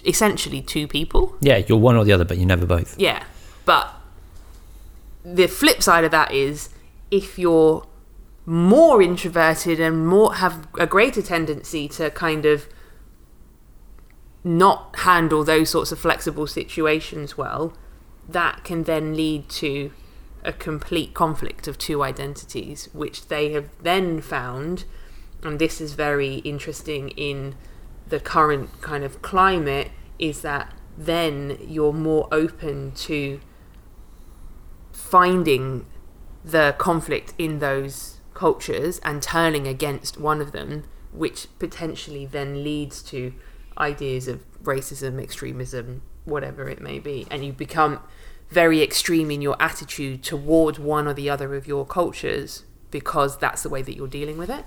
essentially 0.06 0.62
two 0.62 0.88
people 0.88 1.36
Yeah, 1.42 1.58
you're 1.58 1.78
one 1.78 1.96
or 1.96 2.04
the 2.04 2.14
other, 2.14 2.26
but 2.26 2.38
you're 2.38 2.48
never 2.48 2.66
both. 2.66 2.98
yeah 3.00 3.24
but 3.66 3.94
the 5.24 5.48
flip 5.48 5.84
side 5.84 6.04
of 6.06 6.12
that 6.12 6.32
is 6.32 6.70
if 7.12 7.38
you're 7.38 7.86
more 8.46 9.02
introverted 9.02 9.80
and 9.80 10.08
more 10.08 10.36
have 10.36 10.68
a 10.80 10.88
greater 10.88 11.22
tendency 11.22 11.88
to 11.88 12.10
kind 12.12 12.46
of 12.46 12.68
not 14.44 14.96
handle 15.00 15.44
those 15.44 15.70
sorts 15.70 15.92
of 15.92 16.00
flexible 16.00 16.48
situations 16.48 17.38
well, 17.38 17.74
that 18.28 18.64
can 18.64 18.84
then 18.84 19.16
lead 19.16 19.50
to 19.50 19.92
a 20.50 20.54
complete 20.54 21.14
conflict 21.14 21.68
of 21.68 21.78
two 21.78 22.02
identities, 22.04 22.90
which 22.92 23.28
they 23.28 23.52
have 23.52 23.70
then 23.84 24.20
found, 24.20 24.84
and 25.44 25.60
this 25.60 25.80
is 25.80 25.94
very 25.94 26.38
interesting 26.38 27.10
in 27.10 27.56
the 28.08 28.20
current 28.20 28.82
kind 28.82 29.04
of 29.04 29.22
climate, 29.22 29.92
is 30.18 30.42
that 30.42 30.74
then 30.98 31.56
you're 31.62 31.94
more 31.94 32.28
open 32.32 32.92
to 32.92 33.40
finding 34.92 35.86
the 36.44 36.76
conflict 36.80 37.34
in 37.38 37.60
those 37.60 38.18
cultures 38.34 39.00
and 39.04 39.22
turning 39.22 39.68
against 39.68 40.20
one 40.20 40.42
of 40.42 40.52
them, 40.52 40.84
which 41.14 41.48
potentially 41.60 42.26
then 42.26 42.64
leads 42.64 43.04
to 43.04 43.34
ideas 43.78 44.28
of 44.28 44.44
racism, 44.64 45.22
extremism, 45.22 46.02
whatever 46.26 46.68
it 46.68 46.82
may 46.82 46.98
be. 46.98 47.28
And 47.30 47.46
you 47.46 47.54
become 47.54 48.00
very 48.50 48.82
extreme 48.82 49.30
in 49.30 49.42
your 49.42 49.56
attitude 49.62 50.24
towards 50.24 50.80
one 50.80 51.08
or 51.08 51.14
the 51.14 51.30
other 51.30 51.56
of 51.56 51.68
your 51.68 51.86
cultures 51.86 52.64
because 52.92 53.38
that's 53.38 53.64
the 53.64 53.70
way 53.70 53.82
that 53.82 53.96
you're 53.96 54.08
dealing 54.08 54.38
with 54.38 54.50
it. 54.50 54.66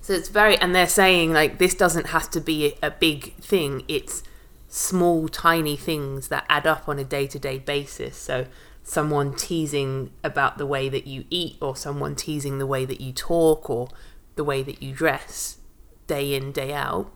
So 0.00 0.12
it's 0.12 0.28
very, 0.28 0.56
and 0.58 0.74
they're 0.74 0.88
saying 0.88 1.32
like 1.32 1.58
this 1.58 1.74
doesn't 1.74 2.08
have 2.08 2.30
to 2.30 2.40
be 2.40 2.74
a 2.82 2.90
big 2.90 3.34
thing. 3.34 3.82
It's 3.88 4.22
small, 4.68 5.28
tiny 5.28 5.76
things 5.76 6.28
that 6.28 6.46
add 6.48 6.66
up 6.66 6.88
on 6.88 6.98
a 6.98 7.04
day 7.04 7.26
to 7.26 7.38
day 7.38 7.58
basis. 7.58 8.16
So 8.16 8.46
someone 8.82 9.34
teasing 9.34 10.12
about 10.22 10.58
the 10.58 10.66
way 10.66 10.88
that 10.88 11.06
you 11.06 11.24
eat, 11.28 11.56
or 11.60 11.74
someone 11.76 12.14
teasing 12.14 12.58
the 12.58 12.66
way 12.66 12.84
that 12.84 13.00
you 13.00 13.12
talk, 13.12 13.68
or 13.68 13.88
the 14.36 14.44
way 14.44 14.62
that 14.62 14.82
you 14.82 14.94
dress 14.94 15.58
day 16.06 16.34
in, 16.34 16.52
day 16.52 16.72
out. 16.72 17.10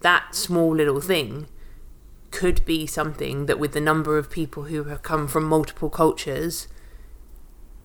That 0.00 0.34
small 0.34 0.74
little 0.74 1.00
thing 1.00 1.48
could 2.34 2.64
be 2.66 2.84
something 2.84 3.46
that, 3.46 3.60
with 3.60 3.72
the 3.72 3.80
number 3.80 4.18
of 4.18 4.28
people 4.28 4.64
who 4.64 4.84
have 4.84 5.02
come 5.02 5.28
from 5.28 5.44
multiple 5.44 5.88
cultures, 5.88 6.66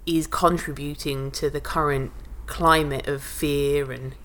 is 0.08 0.26
contributing 0.26 1.30
to 1.30 1.52
the 1.52 1.62
current 1.62 2.12
climate 2.48 3.08
of 3.08 3.24
fear 3.24 3.92
and 3.92 4.16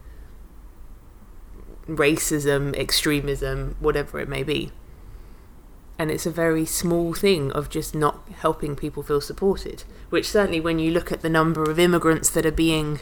racism, 1.86 2.74
extremism, 2.74 3.76
whatever 3.80 4.18
it 4.18 4.28
may 4.28 4.42
be. 4.42 4.72
And 5.98 6.10
it's 6.10 6.24
a 6.24 6.30
very 6.30 6.64
small 6.64 7.12
thing 7.12 7.52
of 7.52 7.68
just 7.68 7.94
not 7.94 8.26
helping 8.38 8.74
people 8.74 9.02
feel 9.02 9.20
supported. 9.20 9.84
Which, 10.08 10.28
certainly, 10.30 10.58
when 10.58 10.78
you 10.78 10.90
look 10.90 11.12
at 11.12 11.20
the 11.20 11.28
number 11.28 11.70
of 11.70 11.78
immigrants 11.78 12.30
that 12.30 12.46
are 12.46 12.50
being 12.50 13.00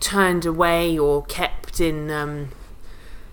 turned 0.00 0.44
away 0.44 0.98
or 0.98 1.24
kept 1.26 1.80
in, 1.80 2.10
um, 2.10 2.50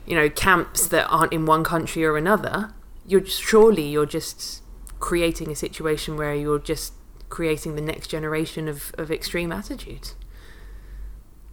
you 0.05 0.15
know, 0.15 0.29
camps 0.29 0.86
that 0.88 1.08
aren't 1.10 1.34
in 1.34 1.48
one 1.48 1.63
country 1.63 2.05
or 2.05 2.15
another, 2.15 2.74
you're 3.12 3.25
surely 3.25 3.89
you're 3.89 4.06
just 4.06 4.63
creating 5.00 5.51
a 5.51 5.56
situation 5.56 6.15
where 6.15 6.34
you're 6.34 6.60
just 6.60 6.94
creating 7.27 7.75
the 7.75 7.82
next 7.82 8.08
generation 8.08 8.70
of, 8.70 8.96
of 8.98 9.12
extreme 9.12 9.51
attitudes. 9.51 10.15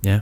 Yeah. 0.01 0.21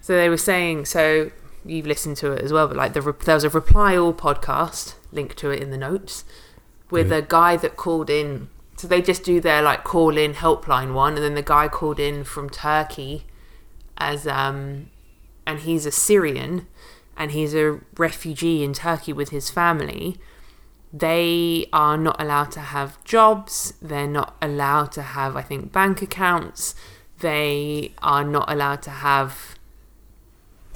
So 0.00 0.16
they 0.16 0.30
were 0.30 0.38
saying, 0.38 0.86
so 0.86 1.30
you've 1.62 1.86
listened 1.86 2.16
to 2.18 2.32
it 2.32 2.42
as 2.42 2.54
well, 2.54 2.68
but 2.68 2.76
like 2.78 2.94
the 2.94 3.02
there 3.24 3.34
was 3.34 3.44
a 3.44 3.50
reply 3.50 3.94
all 3.96 4.14
podcast 4.14 4.94
link 5.12 5.34
to 5.34 5.50
it 5.50 5.62
in 5.62 5.70
the 5.70 5.76
notes 5.76 6.24
with 6.90 7.10
Good. 7.10 7.24
a 7.24 7.26
guy 7.26 7.56
that 7.58 7.76
called 7.76 8.08
in. 8.08 8.48
So 8.76 8.88
they 8.88 9.02
just 9.02 9.24
do 9.24 9.40
their 9.42 9.60
like 9.60 9.84
call 9.84 10.16
in 10.16 10.32
helpline 10.32 10.94
one, 10.94 11.16
and 11.16 11.22
then 11.22 11.34
the 11.34 11.42
guy 11.42 11.68
called 11.68 12.00
in 12.00 12.24
from 12.24 12.48
Turkey 12.48 13.26
as 13.98 14.26
um, 14.26 14.88
and 15.46 15.58
he's 15.58 15.84
a 15.84 15.90
Syrian, 15.90 16.66
and 17.18 17.32
he's 17.32 17.54
a 17.54 17.80
refugee 17.96 18.62
in 18.64 18.72
Turkey 18.72 19.12
with 19.12 19.28
his 19.30 19.50
family. 19.50 20.16
They 20.92 21.66
are 21.72 21.98
not 21.98 22.20
allowed 22.20 22.50
to 22.52 22.60
have 22.60 23.02
jobs. 23.04 23.74
They're 23.82 24.06
not 24.06 24.36
allowed 24.40 24.92
to 24.92 25.02
have, 25.02 25.36
I 25.36 25.42
think, 25.42 25.70
bank 25.72 26.00
accounts. 26.00 26.74
They 27.20 27.92
are 28.00 28.24
not 28.24 28.50
allowed 28.50 28.80
to 28.82 28.90
have 28.90 29.56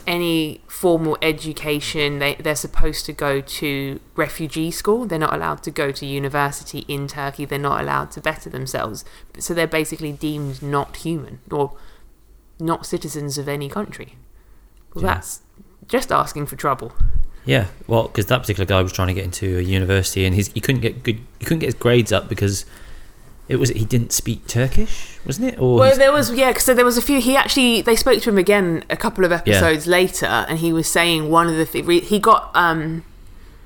any 0.07 0.61
formal 0.67 1.17
education. 1.23 2.19
They, 2.19 2.35
they're 2.35 2.57
supposed 2.57 3.07
to 3.07 3.13
go 3.13 3.41
to 3.41 4.01
refugee 4.17 4.71
school. 4.71 5.07
They're 5.07 5.19
not 5.19 5.33
allowed 5.33 5.63
to 5.63 5.71
go 5.71 5.93
to 5.93 6.05
university 6.05 6.81
in 6.89 7.07
Turkey. 7.07 7.45
They're 7.45 7.59
not 7.59 7.81
allowed 7.81 8.11
to 8.13 8.21
better 8.21 8.51
themselves. 8.51 9.05
So 9.39 9.55
they're 9.55 9.67
basically 9.67 10.13
deemed 10.13 10.63
not 10.63 10.97
human 10.97 11.39
or 11.51 11.77
not 12.59 12.85
citizens 12.85 13.39
of 13.39 13.49
any 13.49 13.69
country. 13.69 14.17
Well, 14.95 15.05
Yeah. 15.05 15.15
that's 15.15 15.41
just 15.89 16.13
asking 16.13 16.47
for 16.47 16.57
trouble. 16.57 16.93
Yeah, 17.45 17.67
well, 17.89 18.05
because 18.05 18.27
that 18.27 18.41
particular 18.41 18.67
guy 18.67 18.83
was 18.83 18.93
trying 18.93 19.09
to 19.09 19.15
get 19.15 19.25
into 19.25 19.59
a 19.59 19.63
university, 19.63 20.25
and 20.25 20.35
he's, 20.35 20.49
he 20.53 20.61
couldn't 20.61 20.81
get 20.81 21.03
good. 21.03 21.21
He 21.39 21.45
couldn't 21.45 21.59
get 21.59 21.67
his 21.67 21.75
grades 21.75 22.13
up 22.13 22.29
because 22.29 22.65
it 23.49 23.57
was 23.57 23.71
he 23.71 23.85
didn't 23.85 24.13
speak 24.13 24.47
Turkish, 24.47 25.19
wasn't 25.27 25.53
it? 25.53 25.61
Or 25.61 25.79
Well, 25.79 25.97
there 25.97 26.13
was 26.13 26.33
yeah. 26.33 26.57
So 26.59 26.73
there 26.73 26.85
was 26.85 26.97
a 26.97 27.03
few. 27.03 27.21
He 27.21 27.37
actually 27.37 27.83
they 27.83 27.97
spoke 27.97 28.23
to 28.23 28.31
him 28.31 28.39
again 28.39 28.85
a 28.89 28.97
couple 28.97 29.25
of 29.25 29.33
episodes 29.33 29.87
later, 29.87 30.27
and 30.27 30.61
he 30.61 30.73
was 30.73 30.89
saying 30.89 31.31
one 31.31 31.49
of 31.49 31.57
the 31.57 31.67
th- 31.67 32.05
he 32.09 32.19
got. 32.19 32.51
um 32.55 33.05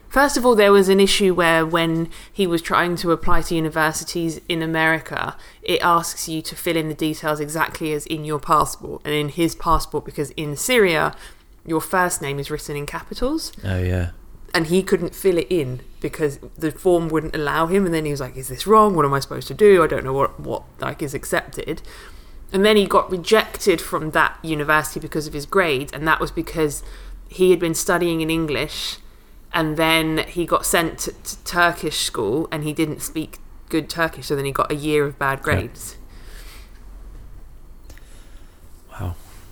First 0.09 0.39
of 0.39 0.47
all, 0.47 0.55
there 0.55 0.73
was 0.73 0.89
an 0.89 0.99
issue 0.99 1.35
where 1.35 1.67
when 1.67 2.09
he 2.33 2.47
was 2.47 2.63
trying 2.63 2.97
to 2.97 3.13
apply 3.13 3.43
to 3.43 3.55
universities 3.55 4.41
in 4.49 4.63
America, 4.63 5.37
it 5.63 5.83
asks 5.83 6.27
you 6.27 6.41
to 6.41 6.57
fill 6.57 6.77
in 6.77 6.89
the 6.89 6.95
details 6.95 7.39
exactly 7.39 7.93
as 7.93 8.07
in 8.07 8.25
your 8.25 8.39
passport, 8.39 9.03
and 9.05 9.13
in 9.13 9.29
his 9.29 9.55
passport, 9.55 10.07
because 10.07 10.31
in 10.31 10.57
Syria, 10.57 11.15
your 11.67 11.81
first 11.81 12.23
name 12.23 12.39
is 12.39 12.51
written 12.51 12.77
in 12.77 12.87
capitals. 12.87 13.53
Oh 13.65 13.79
yeah, 13.79 14.11
and 14.57 14.69
he 14.69 14.83
couldn't 14.83 15.15
fill 15.15 15.37
it 15.37 15.47
in 15.51 15.83
because 16.01 16.39
the 16.57 16.71
form 16.71 17.09
wouldn't 17.09 17.35
allow 17.35 17.67
him. 17.67 17.85
And 17.85 17.95
then 17.95 18.07
he 18.07 18.11
was 18.11 18.21
like 18.21 18.37
is 18.37 18.49
this 18.49 18.67
wrong? 18.67 18.95
What 18.95 19.05
am 19.05 19.13
i 19.13 19.21
supposed 19.21 19.49
to 19.49 19.55
do? 19.55 19.85
I 19.85 19.87
don't 19.87 20.03
know 20.03 20.15
what 20.15 20.41
what 20.41 20.63
like 20.81 21.03
is 21.03 21.13
accepted. 21.13 21.83
And 22.53 22.65
then 22.65 22.77
he 22.77 22.87
got 22.87 23.11
rejected 23.11 23.81
from 23.81 24.13
that 24.13 24.39
university 24.43 24.99
because 24.99 25.27
of 25.27 25.35
his 25.35 25.45
grades. 25.45 25.93
And 25.93 26.09
that 26.09 26.21
was 26.21 26.31
because 26.31 26.83
he 27.29 27.51
had 27.51 27.59
been 27.59 27.75
studying 27.75 28.23
in 28.23 28.31
english. 28.31 28.97
And 29.53 29.77
then 29.77 30.19
he 30.29 30.47
got 30.47 30.65
sent 30.65 31.01
to, 31.01 31.13
to 31.13 31.45
turkish 31.45 31.99
school. 31.99 32.49
And 32.51 32.65
he 32.65 32.73
didn't 32.73 33.01
speak 33.01 33.39
good 33.69 33.91
turkish. 33.91 34.27
So 34.27 34.37
then 34.37 34.47
he 34.47 34.53
got 34.53 34.71
a 34.71 34.77
year 34.77 35.05
of 35.05 35.19
bad 35.19 35.43
grades 35.43 35.97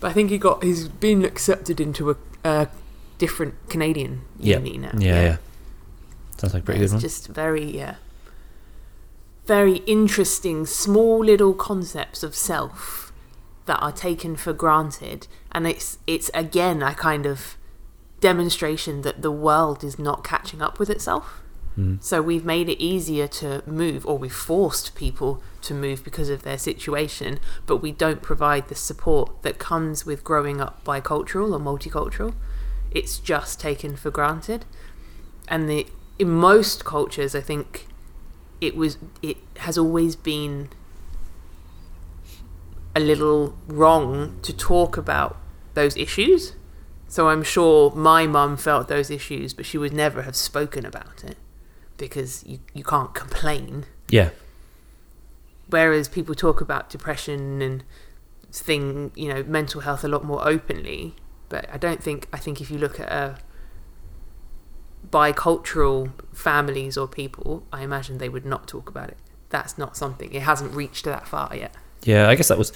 But 0.04 0.10
I 0.10 0.12
think 0.12 0.28
he 0.28 0.36
got 0.36 0.62
he's 0.62 0.86
been 0.86 1.24
accepted 1.24 1.80
into 1.80 2.10
a, 2.10 2.16
a 2.44 2.68
different 3.16 3.54
Canadian 3.70 4.20
Yeah. 4.38 4.58
uni 4.58 4.76
now. 4.76 4.90
Yeah, 4.98 5.22
yeah. 5.22 5.36
Sounds 6.36 6.52
like 6.52 6.62
a 6.62 6.66
pretty 6.66 6.80
good 6.80 6.90
one. 6.90 7.00
just 7.00 7.28
very 7.28 7.64
yeah, 7.64 7.94
very 9.46 9.76
interesting, 9.86 10.66
small 10.66 11.24
little 11.24 11.54
concepts 11.54 12.22
of 12.22 12.34
self 12.34 13.14
that 13.64 13.78
are 13.82 13.92
taken 13.92 14.36
for 14.36 14.52
granted, 14.52 15.26
and 15.52 15.66
it's 15.66 15.96
it's 16.06 16.30
again 16.34 16.82
a 16.82 16.92
kind 16.94 17.24
of 17.24 17.56
demonstration 18.20 19.00
that 19.02 19.22
the 19.22 19.30
world 19.32 19.82
is 19.82 19.98
not 19.98 20.22
catching 20.22 20.60
up 20.60 20.78
with 20.78 20.90
itself. 20.90 21.40
Mm. 21.78 22.02
So 22.02 22.22
we've 22.22 22.44
made 22.44 22.68
it 22.68 22.82
easier 22.82 23.26
to 23.28 23.62
move, 23.66 24.06
or 24.06 24.16
we've 24.16 24.32
forced 24.32 24.94
people 24.94 25.42
to 25.62 25.74
move 25.74 26.04
because 26.04 26.28
of 26.28 26.42
their 26.42 26.58
situation, 26.58 27.40
but 27.66 27.78
we 27.78 27.90
don't 27.90 28.22
provide 28.22 28.68
the 28.68 28.74
support 28.74 29.42
that 29.42 29.58
comes 29.58 30.06
with 30.06 30.22
growing 30.22 30.60
up 30.60 30.84
bicultural 30.84 31.52
or 31.52 31.58
multicultural. 31.58 32.34
It's 32.90 33.18
just 33.18 33.58
taken 33.58 33.96
for 33.96 34.10
granted. 34.10 34.64
And 35.48 35.68
the 35.68 35.86
in 36.18 36.30
most 36.30 36.84
cultures, 36.84 37.34
I 37.34 37.40
think 37.40 37.88
it 38.60 38.76
was 38.76 38.98
it 39.20 39.38
has 39.58 39.76
always 39.76 40.14
been 40.14 40.68
a 42.94 43.00
little 43.00 43.56
wrong 43.66 44.38
to 44.42 44.52
talk 44.52 44.96
about 44.96 45.36
those 45.74 45.96
issues. 45.96 46.54
So 47.08 47.28
I'm 47.28 47.42
sure 47.42 47.90
my 47.94 48.28
mum 48.28 48.56
felt 48.56 48.86
those 48.86 49.10
issues, 49.10 49.52
but 49.52 49.66
she 49.66 49.76
would 49.76 49.92
never 49.92 50.22
have 50.22 50.36
spoken 50.36 50.86
about 50.86 51.24
it 51.24 51.36
because 51.96 52.44
you, 52.46 52.60
you 52.72 52.84
can't 52.84 53.14
complain. 53.14 53.86
Yeah. 54.08 54.30
Whereas 55.68 56.08
people 56.08 56.34
talk 56.34 56.60
about 56.60 56.90
depression 56.90 57.62
and 57.62 57.84
thing, 58.52 59.10
you 59.14 59.32
know, 59.32 59.42
mental 59.44 59.80
health 59.82 60.04
a 60.04 60.08
lot 60.08 60.24
more 60.24 60.46
openly. 60.46 61.14
But 61.48 61.68
I 61.72 61.78
don't 61.78 62.02
think 62.02 62.28
I 62.32 62.38
think 62.38 62.60
if 62.60 62.70
you 62.70 62.78
look 62.78 62.98
at 63.00 63.10
a 63.10 63.38
bicultural 65.10 66.12
families 66.32 66.96
or 66.96 67.06
people, 67.06 67.66
I 67.72 67.82
imagine 67.82 68.18
they 68.18 68.28
would 68.28 68.46
not 68.46 68.66
talk 68.66 68.88
about 68.88 69.08
it. 69.10 69.18
That's 69.50 69.78
not 69.78 69.96
something. 69.96 70.32
It 70.32 70.42
hasn't 70.42 70.74
reached 70.74 71.04
that 71.04 71.28
far 71.28 71.54
yet. 71.54 71.74
Yeah, 72.02 72.28
I 72.28 72.34
guess 72.34 72.48
that 72.48 72.58
was 72.58 72.72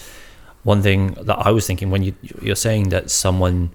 one 0.63 0.83
thing 0.83 1.15
that 1.15 1.39
I 1.39 1.51
was 1.51 1.67
thinking 1.67 1.91
when 1.91 2.03
you 2.03 2.15
you're 2.41 2.57
saying 2.57 2.91
that 2.91 3.11
someone 3.11 3.73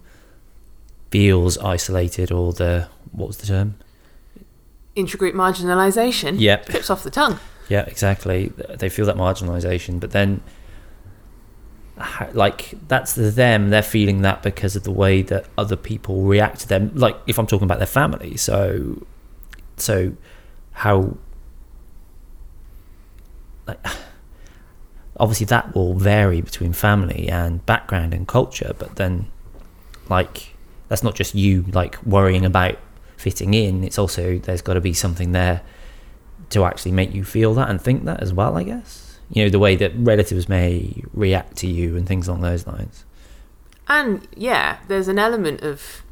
feels 1.12 1.58
isolated 1.60 2.32
or 2.32 2.54
the 2.54 2.88
what 3.12 3.28
was 3.28 3.38
the 3.38 3.48
term? 3.48 3.76
Intergroup 4.96 5.34
marginalisation. 5.34 6.40
Yep. 6.40 6.68
Trips 6.68 6.90
off 6.90 7.04
the 7.04 7.10
tongue. 7.10 7.40
Yeah, 7.70 7.82
exactly. 7.82 8.48
They 8.70 8.90
feel 8.90 9.06
that 9.06 9.16
marginalization, 9.16 10.00
but 10.00 10.12
then 10.12 10.42
like 12.34 12.74
that's 12.88 13.14
the 13.14 13.30
them 13.30 13.70
they're 13.70 13.84
feeling 13.84 14.24
that 14.24 14.42
because 14.42 14.76
of 14.76 14.84
the 14.84 14.92
way 14.92 15.22
that 15.22 15.46
other 15.58 15.76
people 15.76 16.24
react 16.24 16.62
to 16.62 16.68
them 16.68 16.92
like 16.96 17.16
if 17.28 17.38
i'm 17.38 17.46
talking 17.46 17.66
about 17.66 17.78
their 17.78 17.86
family 17.86 18.36
so 18.36 19.06
so 19.78 20.12
how 20.72 21.16
like 23.68 23.80
obviously 25.20 25.46
that 25.46 25.76
will 25.76 25.94
vary 25.94 26.42
between 26.42 26.74
family 26.74 27.30
and 27.30 27.64
background 27.68 28.14
and 28.14 28.28
culture 28.28 28.74
but 28.80 28.96
then 28.96 29.28
like 30.10 30.56
that's 30.88 31.04
not 31.04 31.14
just 31.14 31.36
you 31.36 31.64
like 31.74 32.04
worrying 32.04 32.44
about 32.44 32.78
fitting 33.18 33.54
in 33.54 33.84
it's 33.84 33.98
also 33.98 34.38
there's 34.40 34.62
got 34.62 34.74
to 34.74 34.82
be 34.82 34.94
something 34.94 35.32
there 35.32 35.62
to 36.50 36.66
actually 36.66 36.92
make 36.92 37.14
you 37.14 37.24
feel 37.24 37.54
that 37.54 37.70
and 37.70 37.82
think 37.82 38.06
that 38.06 38.22
as 38.22 38.34
well 38.34 38.58
i 38.58 38.64
guess 38.64 39.20
you 39.30 39.44
know 39.44 39.50
the 39.50 39.60
way 39.60 39.76
that 39.76 39.92
relatives 39.96 40.48
may 40.50 41.02
react 41.14 41.56
to 41.56 41.68
you 41.68 41.96
and 41.98 42.08
things 42.08 42.28
along 42.28 42.42
those 42.42 42.68
lines 42.68 43.06
And 43.88 44.28
yeah, 44.36 44.78
there's 44.88 45.08
an 45.08 45.20
element 45.20 45.62
of 45.62 46.04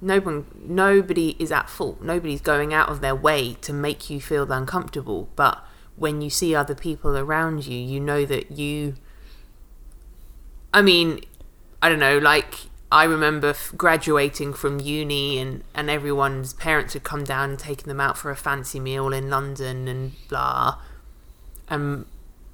no 0.00 0.18
one, 0.18 0.46
nobody 0.62 1.36
is 1.38 1.50
at 1.52 1.68
fault. 1.70 2.00
Nobody's 2.02 2.40
going 2.40 2.72
out 2.74 2.88
of 2.88 3.00
their 3.00 3.14
way 3.14 3.54
to 3.62 3.72
make 3.72 4.10
you 4.10 4.20
feel 4.20 4.50
uncomfortable. 4.50 5.28
But 5.36 5.64
when 5.96 6.20
you 6.20 6.30
see 6.30 6.54
other 6.54 6.74
people 6.74 7.16
around 7.16 7.66
you, 7.66 7.78
you 7.78 8.00
know 8.00 8.24
that 8.24 8.52
you. 8.52 8.94
I 10.72 10.82
mean, 10.82 11.20
I 11.82 11.88
don't 11.88 11.98
know. 11.98 12.18
Like 12.18 12.66
I 12.90 13.04
remember 13.04 13.48
f- 13.48 13.72
graduating 13.76 14.54
from 14.54 14.80
uni, 14.80 15.38
and 15.38 15.62
and 15.74 15.90
everyone's 15.90 16.54
parents 16.54 16.94
had 16.94 17.04
come 17.04 17.24
down 17.24 17.50
and 17.50 17.58
taken 17.58 17.88
them 17.88 18.00
out 18.00 18.16
for 18.16 18.30
a 18.30 18.36
fancy 18.36 18.80
meal 18.80 19.12
in 19.12 19.28
London 19.28 19.88
and 19.88 20.12
blah. 20.28 20.78
Um, 21.68 22.06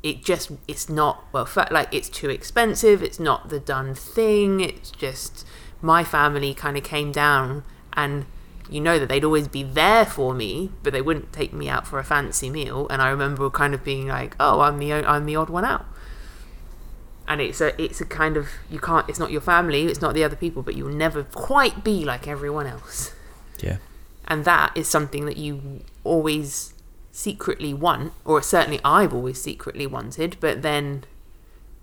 it 0.05 0.23
just 0.23 0.53
it's 0.69 0.89
not 0.89 1.25
well 1.33 1.49
like 1.71 1.89
it's 1.91 2.11
too 2.11 2.29
expensive 2.29 3.03
it's 3.03 3.19
not 3.19 3.49
the 3.49 3.59
done 3.59 3.95
thing 3.95 4.61
it's 4.61 4.91
just 4.91 5.47
my 5.81 6.05
family 6.05 6.53
kind 6.53 6.77
of 6.77 6.85
came 6.85 7.11
down 7.11 7.65
and 7.95 8.27
you 8.71 8.81
know 8.81 8.99
that 8.99 9.09
they'd 9.09 9.25
always 9.25 9.49
be 9.49 9.63
there 9.63 10.05
for 10.05 10.35
me 10.35 10.71
but 10.83 10.93
they 10.93 11.01
wouldn't 11.01 11.33
take 11.33 11.55
me 11.55 11.71
out 11.71 11.87
for 11.87 11.99
a 11.99 12.05
fancy 12.05 12.51
meal 12.51 12.87
and 12.91 13.01
i 13.01 13.09
remember 13.09 13.49
kind 13.49 13.73
of 13.73 13.83
being 13.83 14.07
like 14.07 14.37
oh 14.39 14.61
i'm 14.61 14.79
the 14.79 14.93
i'm 14.93 15.25
the 15.25 15.35
odd 15.35 15.49
one 15.49 15.65
out 15.65 15.87
and 17.27 17.41
it's 17.41 17.61
a 17.61 17.81
it's 17.83 18.01
a 18.01 18.05
kind 18.05 18.37
of 18.37 18.49
you 18.71 18.79
can't 18.79 19.09
it's 19.09 19.19
not 19.19 19.31
your 19.31 19.41
family 19.41 19.87
it's 19.87 20.01
not 20.01 20.15
the 20.15 20.25
other 20.25 20.37
people 20.37 20.63
but 20.63 20.75
you'll 20.75 20.89
never 20.89 21.25
quite 21.25 21.85
be 21.85 22.05
like 22.05 22.29
everyone 22.29 22.67
else. 22.67 23.13
Yeah. 23.61 23.79
And 24.27 24.45
that 24.45 24.77
is 24.77 24.89
something 24.89 25.27
that 25.27 25.37
you 25.37 25.83
always 26.03 26.75
secretly 27.13 27.73
want 27.73 28.13
or 28.25 28.43
certainly 28.43 28.81
i've 28.85 29.15
always 29.15 29.41
secretly 29.41 29.87
wanted 29.87 30.37
but 30.41 30.63
then 30.63 31.05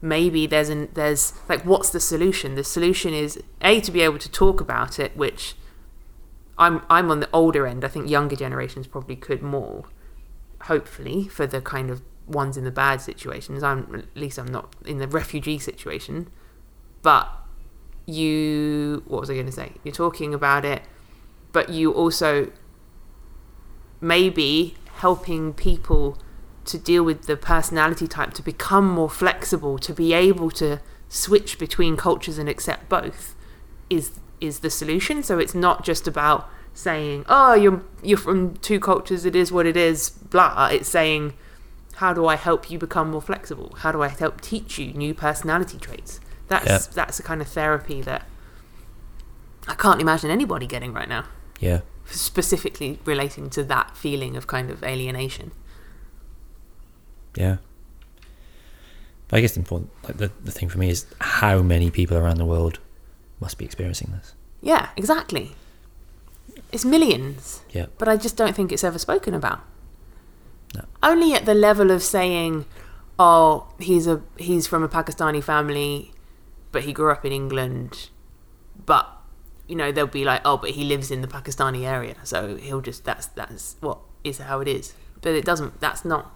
maybe 0.01 0.45
there's 0.45 0.67
an 0.67 0.89
there's 0.93 1.33
like 1.47 1.63
what's 1.65 1.89
the 1.89 1.99
solution? 1.99 2.55
The 2.55 2.63
solution 2.63 3.13
is 3.13 3.41
a 3.61 3.79
to 3.81 3.91
be 3.91 4.01
able 4.01 4.19
to 4.19 4.29
talk 4.29 4.59
about 4.59 4.99
it 4.99 5.15
which 5.15 5.55
i'm 6.57 6.81
i'm 6.89 7.09
on 7.09 7.19
the 7.19 7.29
older 7.31 7.65
end. 7.65 7.83
I 7.85 7.87
think 7.87 8.09
younger 8.09 8.35
generations 8.35 8.87
probably 8.87 9.15
could 9.15 9.41
more 9.41 9.85
hopefully 10.63 11.27
for 11.27 11.47
the 11.47 11.61
kind 11.61 11.89
of 11.89 12.01
ones 12.27 12.57
in 12.57 12.63
the 12.63 12.71
bad 12.71 13.01
situations 13.01 13.63
i'm 13.63 13.93
at 13.95 14.05
least 14.15 14.37
i'm 14.37 14.47
not 14.47 14.73
in 14.85 14.97
the 14.99 15.07
refugee 15.07 15.57
situation 15.57 16.29
but 17.01 17.29
you 18.05 19.03
what 19.07 19.21
was 19.21 19.29
i 19.29 19.33
going 19.33 19.45
to 19.45 19.51
say? 19.51 19.73
You're 19.83 19.93
talking 19.93 20.33
about 20.33 20.65
it 20.65 20.81
but 21.51 21.69
you 21.69 21.91
also 21.91 22.51
maybe 23.99 24.75
helping 24.95 25.53
people 25.53 26.17
to 26.65 26.77
deal 26.77 27.03
with 27.03 27.23
the 27.23 27.35
personality 27.35 28.07
type 28.07 28.33
to 28.33 28.43
become 28.43 28.87
more 28.87 29.09
flexible 29.09 29.77
to 29.79 29.93
be 29.93 30.13
able 30.13 30.51
to 30.51 30.79
switch 31.09 31.59
between 31.59 31.97
cultures 31.97 32.37
and 32.37 32.47
accept 32.47 32.87
both 32.87 33.35
is 33.89 34.19
is 34.39 34.59
the 34.59 34.69
solution. 34.69 35.21
So 35.21 35.37
it's 35.37 35.53
not 35.53 35.83
just 35.83 36.07
about 36.07 36.49
saying 36.73 37.25
oh 37.27 37.53
you're 37.53 37.83
you're 38.01 38.17
from 38.17 38.55
two 38.57 38.79
cultures 38.79 39.25
it 39.25 39.35
is 39.35 39.51
what 39.51 39.65
it 39.65 39.77
is 39.77 40.09
blah. 40.09 40.69
It's 40.71 40.89
saying 40.89 41.33
how 41.95 42.13
do 42.13 42.25
i 42.25 42.35
help 42.35 42.69
you 42.71 42.77
become 42.79 43.11
more 43.11 43.21
flexible 43.21 43.75
how 43.79 43.91
do 43.91 44.01
i 44.01 44.07
help 44.07 44.41
teach 44.41 44.77
you 44.79 44.93
new 44.93 45.13
personality 45.13 45.77
traits 45.77 46.19
that's 46.47 46.65
Yeah. 46.67 46.79
that's 46.93 47.17
the 47.17 47.23
kind 47.23 47.41
of 47.41 47.47
therapy 47.47 48.01
that 48.01 48.25
i 49.67 49.75
can't 49.75 50.01
imagine 50.01 50.29
anybody 50.31 50.65
getting 50.67 50.93
right 50.93 51.09
now 51.09 51.25
yeah 51.59 51.81
specifically 52.05 52.99
relating 53.05 53.49
to 53.51 53.63
that 53.65 53.95
feeling 53.95 54.35
of 54.35 54.47
kind 54.47 54.69
of 54.69 54.83
alienation. 54.83 55.51
yeah 57.35 57.57
but 59.27 59.37
i 59.37 59.41
guess 59.41 59.53
the 59.53 59.59
important 59.59 59.89
like 60.03 60.17
the, 60.17 60.31
the 60.43 60.51
thing 60.51 60.67
for 60.69 60.77
me 60.77 60.89
is 60.89 61.05
how 61.19 61.61
many 61.61 61.89
people 61.91 62.17
around 62.17 62.37
the 62.37 62.45
world 62.45 62.79
must 63.39 63.57
be 63.57 63.65
experiencing 63.65 64.11
this 64.11 64.33
Yeah, 64.61 64.89
exactly. 64.95 65.55
It's 66.71 66.85
millions, 66.85 67.61
yeah 67.71 67.87
but 67.97 68.07
I 68.07 68.15
just 68.17 68.37
don't 68.37 68.55
think 68.55 68.71
it's 68.71 68.83
ever 68.83 68.99
spoken 68.99 69.33
about. 69.33 69.61
Only 71.03 71.33
at 71.33 71.45
the 71.45 71.53
level 71.53 71.91
of 71.91 72.03
saying, 72.03 72.65
"Oh, 73.17 73.67
he's 73.79 74.07
a 74.07 74.21
he's 74.37 74.67
from 74.67 74.83
a 74.83 74.89
Pakistani 74.89 75.43
family, 75.43 76.11
but 76.71 76.83
he 76.83 76.93
grew 76.93 77.11
up 77.11 77.25
in 77.25 77.31
England." 77.31 78.09
But 78.85 79.07
you 79.67 79.75
know, 79.75 79.91
they'll 79.91 80.07
be 80.07 80.25
like, 80.25 80.41
"Oh, 80.45 80.57
but 80.57 80.71
he 80.71 80.83
lives 80.83 81.11
in 81.11 81.21
the 81.21 81.27
Pakistani 81.27 81.85
area, 81.85 82.15
so 82.23 82.55
he'll 82.57 82.81
just 82.81 83.03
that's 83.05 83.27
that's 83.27 83.75
what 83.79 83.99
is 84.23 84.37
how 84.39 84.59
it 84.59 84.67
is." 84.67 84.93
But 85.21 85.33
it 85.33 85.45
doesn't. 85.45 85.79
That's 85.79 86.03
not. 86.05 86.35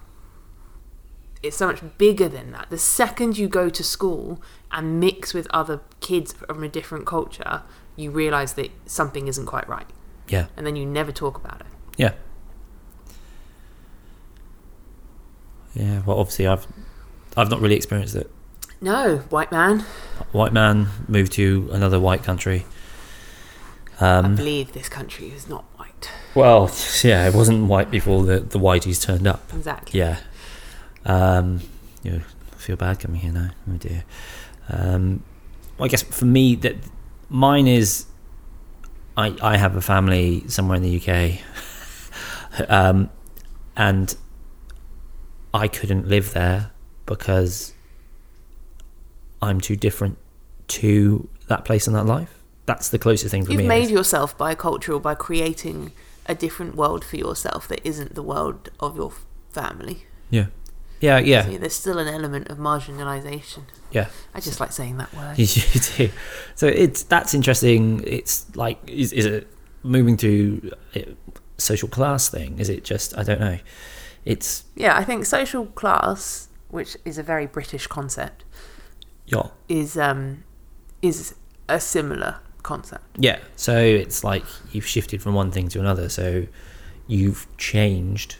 It's 1.43 1.57
so 1.57 1.67
much 1.67 1.81
bigger 1.97 2.27
than 2.27 2.51
that. 2.53 2.69
The 2.71 2.77
second 2.77 3.37
you 3.37 3.47
go 3.47 3.69
to 3.69 3.83
school 3.83 4.41
and 4.71 4.99
mix 4.99 5.33
with 5.33 5.47
other 5.51 5.81
kids 5.99 6.33
from 6.33 6.63
a 6.63 6.69
different 6.69 7.05
culture, 7.05 7.61
you 7.95 8.09
realize 8.09 8.53
that 8.53 8.71
something 8.87 9.27
isn't 9.27 9.45
quite 9.45 9.67
right, 9.69 9.87
yeah 10.27 10.47
and 10.57 10.65
then 10.65 10.75
you 10.75 10.85
never 10.85 11.11
talk 11.11 11.37
about 11.37 11.61
it. 11.61 11.67
yeah 11.97 12.13
yeah 15.75 16.01
well 16.05 16.17
obviously 16.19 16.47
i've 16.47 16.65
i've 17.37 17.49
not 17.49 17.59
really 17.61 17.75
experienced 17.75 18.15
it 18.15 18.29
No, 18.81 19.17
white 19.29 19.51
man. 19.51 19.81
white 20.31 20.53
man 20.53 20.87
moved 21.07 21.33
to 21.33 21.69
another 21.71 21.99
white 21.99 22.23
country 22.23 22.65
I 23.99 24.09
um 24.19 24.35
believe 24.35 24.73
this 24.73 24.89
country 24.89 25.27
is 25.29 25.47
not 25.47 25.63
white. 25.77 26.09
well 26.33 26.69
yeah 27.03 27.27
it 27.27 27.33
wasn't 27.33 27.67
white 27.67 27.89
before 27.91 28.23
the 28.25 28.39
the 28.39 28.59
whiteys 28.59 29.01
turned 29.01 29.27
up 29.27 29.41
Exactly. 29.55 29.99
Yeah. 29.99 30.17
Um, 31.05 31.61
you 32.03 32.11
know, 32.13 32.21
I 32.53 32.55
feel 32.57 32.75
bad 32.77 32.99
coming 32.99 33.21
here 33.21 33.31
now. 33.31 33.51
Oh 33.69 33.77
dear. 33.77 34.03
Um, 34.69 35.21
I 35.79 35.87
guess 35.87 36.01
for 36.01 36.25
me 36.25 36.55
that 36.55 36.75
mine 37.29 37.67
is 37.67 38.05
I 39.15 39.35
I 39.41 39.57
have 39.57 39.75
a 39.75 39.81
family 39.81 40.43
somewhere 40.47 40.77
in 40.77 40.83
the 40.83 40.95
UK, 40.99 42.69
um, 42.69 43.09
and 43.77 44.15
I 45.55 45.67
couldn't 45.67 46.07
live 46.07 46.33
there 46.33 46.71
because 47.05 47.73
I'm 49.41 49.61
too 49.61 49.75
different 49.75 50.17
to 50.69 51.29
that 51.47 51.65
place 51.65 51.87
and 51.87 51.95
that 51.95 52.05
life. 52.05 52.33
That's 52.65 52.89
the 52.89 52.97
closest 52.99 53.31
thing 53.31 53.45
for 53.45 53.51
You've 53.51 53.61
me. 53.61 53.67
made 53.67 53.83
is- 53.85 53.91
yourself 53.91 54.37
bicultural 54.37 55.01
by 55.01 55.15
creating 55.15 55.91
a 56.25 56.33
different 56.35 56.75
world 56.75 57.05
for 57.05 57.17
yourself 57.17 57.67
that 57.67 57.79
isn't 57.87 58.15
the 58.15 58.23
world 58.23 58.69
of 58.79 58.95
your 58.97 59.11
family. 59.51 60.05
yeah, 60.31 60.47
yeah, 60.99 61.19
yeah, 61.19 61.45
So 61.45 61.57
there's 61.57 61.75
still 61.75 61.99
an 61.99 62.07
element 62.07 62.47
of 62.49 62.57
marginalisation. 62.57 63.63
yeah. 63.91 64.07
I 64.33 64.39
just 64.39 64.59
like 64.59 64.71
saying 64.71 64.97
that 64.97 65.13
word. 65.13 65.37
You 65.39 65.81
do. 65.97 66.09
So 66.55 66.65
it's 66.67 67.03
that's 67.03 67.33
interesting. 67.35 68.03
It's 68.07 68.45
like 68.55 68.79
is 68.87 69.13
is 69.13 69.25
it 69.27 69.47
moving 69.83 70.17
to 70.17 70.71
a 70.95 71.05
social 71.59 71.87
class 71.87 72.27
thing? 72.29 72.57
Is 72.57 72.69
it 72.69 72.83
just 72.83 73.15
I 73.17 73.23
don't 73.23 73.39
know. 73.39 73.59
It's 74.25 74.65
Yeah, 74.75 74.97
I 74.97 75.03
think 75.03 75.25
social 75.25 75.67
class, 75.67 76.49
which 76.69 76.97
is 77.05 77.17
a 77.17 77.23
very 77.23 77.45
British 77.45 77.87
concept, 77.87 78.43
yeah 79.27 79.47
is 79.67 79.97
um 79.97 80.43
is 81.01 81.35
a 81.69 81.79
similar 81.79 82.39
concept. 82.63 83.05
yeah. 83.17 83.39
So 83.55 83.77
it's 83.77 84.23
like 84.23 84.43
you've 84.71 84.87
shifted 84.87 85.21
from 85.21 85.33
one 85.35 85.51
thing 85.51 85.67
to 85.69 85.79
another. 85.79 86.09
So 86.09 86.47
you've 87.07 87.47
changed 87.57 88.37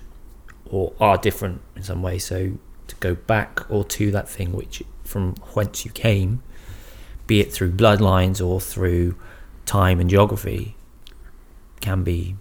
or 0.65 0.93
are 0.99 1.17
different 1.17 1.61
in 1.75 1.83
some 1.83 2.01
way. 2.01 2.17
So 2.17 2.57
to 2.87 2.95
go 2.97 3.13
back 3.15 3.69
or 3.69 3.83
to 3.83 4.11
that 4.11 4.27
thing 4.27 4.51
which 4.51 4.81
from 5.03 5.35
whence 5.53 5.85
you 5.85 5.91
came, 5.91 6.41
be 7.27 7.39
it 7.39 7.51
through 7.53 7.71
bloodlines 7.73 8.45
or 8.45 8.59
through 8.59 9.15
time 9.65 9.99
and 9.99 10.09
geography, 10.09 10.75
can 11.81 12.03
be 12.03 12.35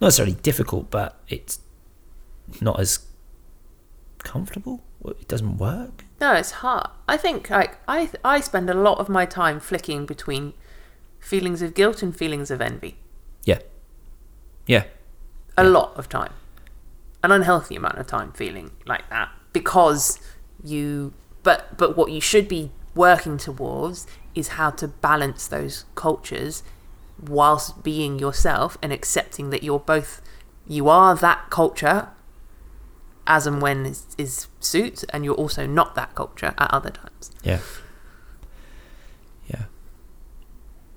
not 0.00 0.08
necessarily 0.08 0.34
difficult, 0.34 0.90
but 0.90 1.20
it's 1.28 1.58
not 2.62 2.78
as 2.80 3.00
comfortable. 4.18 4.82
It 5.04 5.28
doesn't 5.28 5.58
work. 5.58 6.04
No, 6.20 6.32
it's 6.34 6.50
hard. 6.52 6.88
I 7.08 7.16
think 7.16 7.50
like 7.50 7.76
I 7.86 8.10
I 8.24 8.40
spend 8.40 8.70
a 8.70 8.74
lot 8.74 8.98
of 8.98 9.08
my 9.08 9.26
time 9.26 9.60
flicking 9.60 10.06
between 10.06 10.54
feelings 11.20 11.60
of 11.62 11.74
guilt 11.74 12.02
and 12.02 12.16
feelings 12.16 12.50
of 12.50 12.60
envy. 12.60 12.96
Yeah, 13.44 13.58
yeah, 14.66 14.84
A 15.56 15.62
Yeah. 15.64 15.68
lot 15.70 15.94
of 15.96 16.08
time. 16.08 16.32
An 17.22 17.32
unhealthy 17.32 17.76
amount 17.76 17.98
of 17.98 18.06
time 18.06 18.32
feeling 18.32 18.70
like 18.86 19.08
that 19.10 19.28
because 19.52 20.18
you 20.62 21.12
but 21.42 21.76
but 21.76 21.96
what 21.96 22.10
you 22.10 22.20
should 22.20 22.48
be 22.48 22.70
working 22.94 23.36
towards 23.36 24.06
is 24.34 24.48
how 24.48 24.70
to 24.70 24.88
balance 24.88 25.46
those 25.46 25.84
cultures 25.94 26.62
whilst 27.20 27.82
being 27.82 28.18
yourself 28.18 28.76
and 28.82 28.92
accepting 28.92 29.50
that 29.50 29.62
you're 29.62 29.78
both 29.78 30.20
you 30.66 30.88
are 30.88 31.14
that 31.14 31.50
culture 31.50 32.08
as 33.26 33.46
and 33.46 33.62
when 33.62 33.86
is, 33.86 34.06
is 34.18 34.46
suits 34.60 35.04
and 35.04 35.24
you're 35.24 35.34
also 35.34 35.66
not 35.66 35.94
that 35.94 36.14
culture 36.14 36.54
at 36.58 36.70
other 36.70 36.90
times 36.90 37.30
yeah, 37.42 37.60
yeah. 39.48 39.64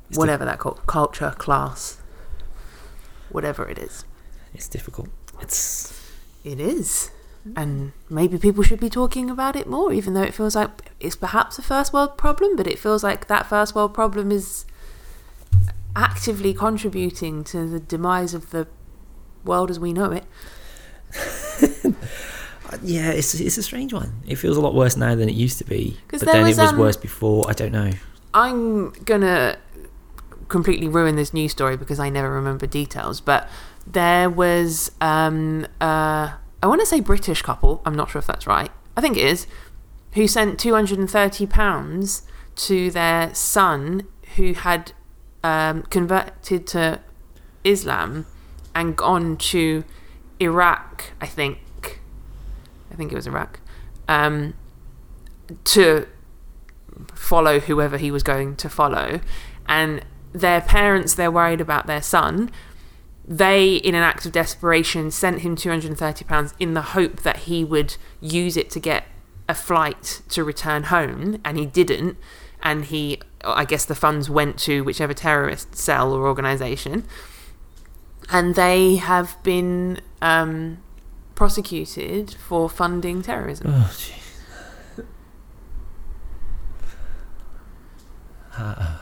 It's 0.10 0.18
whatever 0.18 0.46
that 0.46 0.60
cul- 0.60 0.80
culture, 0.88 1.34
class, 1.38 2.00
whatever 3.30 3.68
it 3.68 3.78
is. 3.78 4.06
It's 4.54 4.68
difficult. 4.68 5.10
It's 5.42 5.94
It 6.44 6.60
is. 6.60 7.12
And 7.56 7.94
maybe 8.10 8.38
people 8.38 8.64
should 8.64 8.80
be 8.80 8.90
talking 8.90 9.30
about 9.30 9.56
it 9.56 9.68
more, 9.68 9.94
even 9.94 10.14
though 10.14 10.24
it 10.24 10.34
feels 10.34 10.56
like 10.56 10.92
it's 11.00 11.16
perhaps 11.16 11.58
a 11.58 11.62
first 11.62 11.94
world 11.94 12.18
problem, 12.18 12.56
but 12.56 12.68
it 12.68 12.78
feels 12.80 13.04
like 13.04 13.28
that 13.28 13.48
first 13.48 13.74
world 13.76 13.94
problem 13.94 14.32
is 14.32 14.66
actively 15.96 16.54
contributing 16.54 17.44
to 17.46 17.68
the 17.68 17.80
demise 17.80 18.34
of 18.34 18.50
the 18.52 18.68
world 19.46 19.70
as 19.70 19.80
we 19.80 19.94
know 19.94 20.12
it. 20.12 20.26
Yeah, 22.84 23.12
it's 23.12 23.34
it's 23.34 23.58
a 23.58 23.64
strange 23.64 23.94
one. 23.94 24.22
It 24.28 24.36
feels 24.36 24.58
a 24.58 24.62
lot 24.62 24.74
worse 24.74 24.98
now 24.98 25.16
than 25.16 25.30
it 25.30 25.36
used 25.36 25.58
to 25.60 25.64
be. 25.64 25.98
But 26.08 26.22
then 26.22 26.44
was, 26.44 26.58
it 26.58 26.62
was 26.62 26.74
um, 26.74 26.80
worse 26.80 26.98
before. 26.98 27.50
I 27.50 27.54
don't 27.54 27.72
know. 27.72 27.92
I'm 28.34 28.92
gonna 29.06 29.58
completely 30.48 30.88
ruin 30.88 31.16
this 31.16 31.34
news 31.34 31.52
story 31.52 31.76
because 31.78 32.00
I 32.00 32.10
never 32.10 32.32
remember 32.32 32.68
details, 32.68 33.22
but 33.22 33.50
there 33.86 34.30
was 34.30 34.92
um 35.02 35.66
uh 35.80 36.34
I 36.62 36.68
want 36.68 36.82
to 36.82 36.88
say 36.88 37.00
British 37.00 37.42
couple, 37.42 37.82
I'm 37.86 37.96
not 37.96 38.10
sure 38.10 38.20
if 38.20 38.28
that's 38.28 38.48
right. 38.48 38.72
I 38.96 39.02
think 39.02 39.16
it 39.16 39.26
is, 39.26 39.46
who 40.14 40.28
sent 40.28 40.60
230 40.60 41.46
pounds 41.46 42.24
to 42.56 42.90
their 42.90 43.34
son 43.36 44.08
who 44.36 44.54
had 44.54 44.92
um, 45.44 45.84
converted 45.84 46.66
to 46.68 47.00
Islam 47.64 48.26
and 48.74 48.96
gone 48.96 49.38
to 49.38 49.84
Iraq, 50.40 51.12
I 51.22 51.28
think. 51.28 51.60
I 52.98 53.00
think 53.00 53.12
it 53.12 53.16
was 53.16 53.28
Iraq. 53.28 53.60
Um, 54.08 54.56
to 55.66 56.08
follow 57.14 57.60
whoever 57.60 57.96
he 58.00 58.10
was 58.10 58.24
going 58.24 58.56
to 58.56 58.70
follow. 58.70 59.22
And 59.68 60.04
their 60.34 60.62
parents, 60.62 61.14
they're 61.14 61.30
worried 61.30 61.62
about 61.62 61.86
their 61.86 62.02
son. 62.02 62.50
They, 63.28 63.76
in 63.76 63.94
an 63.94 64.02
act 64.02 64.26
of 64.26 64.32
desperation, 64.32 65.12
sent 65.12 65.42
him 65.42 65.56
£230 65.56 66.54
in 66.58 66.74
the 66.74 66.82
hope 66.82 67.22
that 67.22 67.38
he 67.38 67.64
would 67.64 67.98
use 68.20 68.58
it 68.58 68.72
to 68.72 68.80
get 68.80 69.04
a 69.48 69.54
flight 69.54 70.24
to 70.30 70.44
return 70.44 70.84
home, 70.86 71.40
and 71.46 71.60
he 71.60 71.68
didn't. 71.68 72.18
And 72.64 72.86
he, 72.86 73.22
I 73.44 73.64
guess 73.64 73.86
the 73.86 73.94
funds 73.94 74.28
went 74.28 74.58
to 74.62 74.84
whichever 74.84 75.14
terrorist 75.14 75.76
cell 75.76 76.14
or 76.14 76.26
organisation. 76.26 77.04
And 78.32 78.56
they 78.56 78.96
have 78.96 79.38
been 79.44 80.02
um, 80.20 80.80
prosecuted 81.38 82.34
for 82.34 82.68
funding 82.68 83.22
terrorism. 83.22 83.68
Oh, 83.70 83.94
jeez. 83.94 85.06
Uh, 88.58 88.98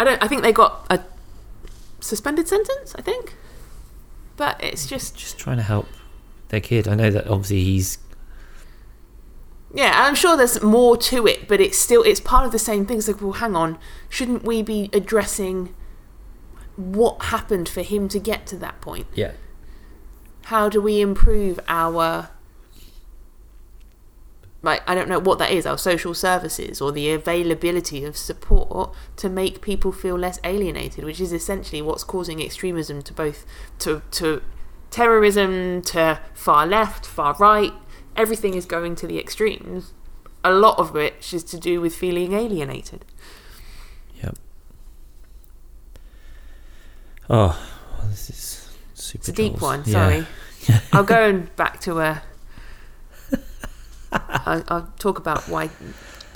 I 0.00 0.04
don't. 0.04 0.20
I 0.20 0.26
think 0.26 0.42
they 0.42 0.52
got 0.52 0.84
a 0.90 1.00
suspended 2.00 2.48
sentence. 2.48 2.92
I 2.98 3.02
think, 3.02 3.36
but 4.36 4.62
it's 4.62 4.84
just 4.88 5.16
just 5.16 5.38
trying 5.38 5.58
to 5.58 5.62
help 5.62 5.86
their 6.48 6.60
kid. 6.60 6.88
I 6.88 6.96
know 6.96 7.08
that 7.12 7.28
obviously 7.28 7.62
he's 7.62 7.98
yeah. 9.72 9.92
I'm 9.94 10.16
sure 10.16 10.36
there's 10.36 10.60
more 10.60 10.96
to 10.96 11.28
it, 11.28 11.46
but 11.46 11.60
it's 11.60 11.78
still 11.78 12.02
it's 12.02 12.18
part 12.18 12.44
of 12.44 12.50
the 12.50 12.58
same 12.58 12.84
thing. 12.84 12.98
It's 12.98 13.06
like, 13.06 13.22
well, 13.22 13.30
hang 13.30 13.54
on, 13.54 13.78
shouldn't 14.08 14.42
we 14.42 14.60
be 14.60 14.90
addressing 14.92 15.72
what 16.74 17.26
happened 17.26 17.68
for 17.68 17.82
him 17.82 18.08
to 18.08 18.18
get 18.18 18.44
to 18.48 18.56
that 18.56 18.80
point? 18.80 19.06
yeah 19.14 19.34
How 20.44 20.68
do 20.68 20.80
we 20.80 21.00
improve 21.00 21.58
our 21.68 22.30
like 24.64 24.82
I 24.86 24.94
don't 24.94 25.08
know 25.08 25.18
what 25.18 25.38
that 25.38 25.50
is, 25.50 25.66
our 25.66 25.76
social 25.76 26.14
services 26.14 26.80
or 26.80 26.90
the 26.90 27.10
availability 27.10 28.04
of 28.04 28.16
support 28.16 28.94
to 29.16 29.28
make 29.28 29.60
people 29.60 29.92
feel 29.92 30.16
less 30.16 30.40
alienated, 30.42 31.04
which 31.04 31.20
is 31.20 31.32
essentially 31.32 31.82
what's 31.82 32.02
causing 32.02 32.42
extremism 32.42 33.02
to 33.02 33.12
both 33.12 33.44
to 33.80 34.02
to 34.12 34.42
terrorism, 34.90 35.82
to 35.82 36.20
far 36.32 36.66
left, 36.66 37.04
far 37.04 37.34
right. 37.38 37.72
Everything 38.16 38.54
is 38.54 38.64
going 38.64 38.96
to 38.96 39.06
the 39.06 39.18
extremes. 39.18 39.92
A 40.42 40.52
lot 40.52 40.78
of 40.78 40.92
which 40.92 41.34
is 41.34 41.44
to 41.44 41.58
do 41.58 41.80
with 41.80 41.94
feeling 41.94 42.32
alienated. 42.32 43.04
Yep. 44.22 44.36
Oh, 47.28 47.68
this 48.08 48.30
is 48.30 48.53
super. 49.14 49.20
It's 49.20 49.28
a 49.28 49.32
deep 49.32 49.60
one. 49.60 49.82
Yeah. 49.86 49.92
Sorry. 49.92 50.26
I'll 50.92 51.04
go 51.04 51.28
and 51.28 51.54
back 51.56 51.80
to 51.80 52.00
a. 52.00 52.22
I'll, 54.12 54.64
I'll 54.68 54.92
talk 54.98 55.18
about 55.18 55.48
why 55.48 55.70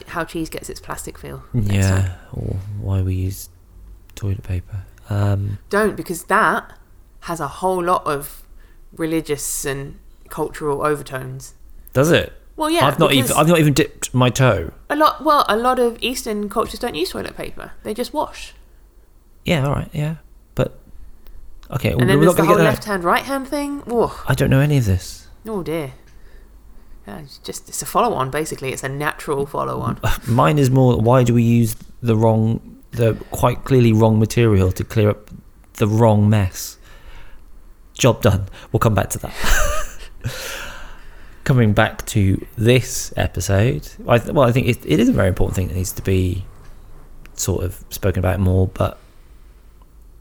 how 0.09 0.25
cheese 0.25 0.49
gets 0.49 0.71
its 0.71 0.81
plastic 0.81 1.19
feel. 1.19 1.45
time. 1.53 1.63
Yeah, 1.63 2.17
or 2.33 2.57
why 2.81 3.03
we 3.03 3.15
use 3.15 3.49
toilet 4.15 4.43
paper. 4.43 4.85
Um, 5.11 5.59
Don't 5.71 5.97
because 5.97 6.25
that 6.25 6.73
has 7.21 7.41
a 7.41 7.49
whole 7.49 7.83
lot 7.83 8.07
of 8.07 8.45
religious 8.97 9.65
and 9.65 9.99
cultural 10.29 10.83
overtones. 10.83 11.55
does 11.93 12.11
it? 12.11 12.33
Well, 12.57 12.71
yeah, 12.71 12.87
I've 12.87 12.99
not 12.99 13.13
even 13.13 13.33
I've 13.37 13.47
not 13.47 13.61
even 13.61 13.73
dipped 13.73 14.13
my 14.13 14.31
toe. 14.31 14.73
a 14.91 14.97
lot. 14.97 15.25
Well, 15.25 15.45
a 15.49 15.57
lot 15.57 15.79
of 15.79 15.97
Eastern 16.03 16.49
cultures 16.49 16.81
don't 16.81 16.97
use 16.97 17.11
toilet 17.11 17.37
paper; 17.37 17.73
they 17.85 17.95
just 17.95 18.13
wash. 18.13 18.53
Yeah, 19.45 19.65
all 19.65 19.73
right, 19.73 19.89
yeah, 19.93 20.17
okay, 21.71 21.91
And 21.91 22.01
we're 22.01 22.07
then 22.07 22.17
not 22.21 22.37
there's 22.37 22.37
the 22.37 22.45
whole 22.45 22.57
left 22.57 22.85
hand, 22.85 23.05
right 23.05 23.25
hand 23.25 23.49
thing. 23.49 23.83
Oh, 23.87 24.23
I 24.27 24.35
don't 24.35 24.51
know 24.51 24.61
any 24.61 24.79
of 24.79 24.85
this. 24.87 25.29
oh 25.47 25.63
dear. 25.63 25.93
Yeah, 27.07 27.21
it's 27.21 27.39
just 27.39 27.69
it's 27.69 27.81
a 27.81 27.87
follow 27.87 28.15
on. 28.15 28.31
Basically, 28.31 28.71
it's 28.73 28.85
a 28.85 28.89
natural 28.89 29.47
follow 29.47 29.81
on. 29.81 29.99
Mine 30.29 30.59
is 30.59 30.71
more. 30.71 30.99
Why 31.01 31.25
do 31.25 31.33
we 31.33 31.43
use 31.43 31.75
the 32.03 32.17
wrong, 32.17 32.83
the 32.91 33.15
quite 33.31 33.65
clearly 33.65 33.93
wrong 33.95 34.19
material 34.19 34.71
to 34.73 34.85
clear 34.85 35.11
up 35.11 35.31
the 35.75 35.89
wrong 35.89 36.29
mess? 36.29 36.77
Job 37.95 38.21
done. 38.23 38.47
We'll 38.73 38.81
come 38.81 38.95
back 38.95 39.09
to 39.11 39.19
that. 39.21 39.35
coming 41.45 41.73
back 41.73 42.05
to 42.05 42.47
this 42.59 43.11
episode, 43.17 43.89
I 44.07 44.19
th- 44.19 44.35
well, 44.35 44.47
I 44.47 44.53
think 44.53 44.67
it, 44.67 44.85
it 44.85 45.01
is 45.01 45.09
a 45.09 45.13
very 45.13 45.29
important 45.29 45.57
thing 45.57 45.69
that 45.69 45.75
needs 45.75 45.93
to 45.93 46.03
be 46.03 46.45
sort 47.35 47.65
of 47.65 47.83
spoken 47.89 48.19
about 48.19 48.39
more. 48.39 48.69
But 48.69 48.99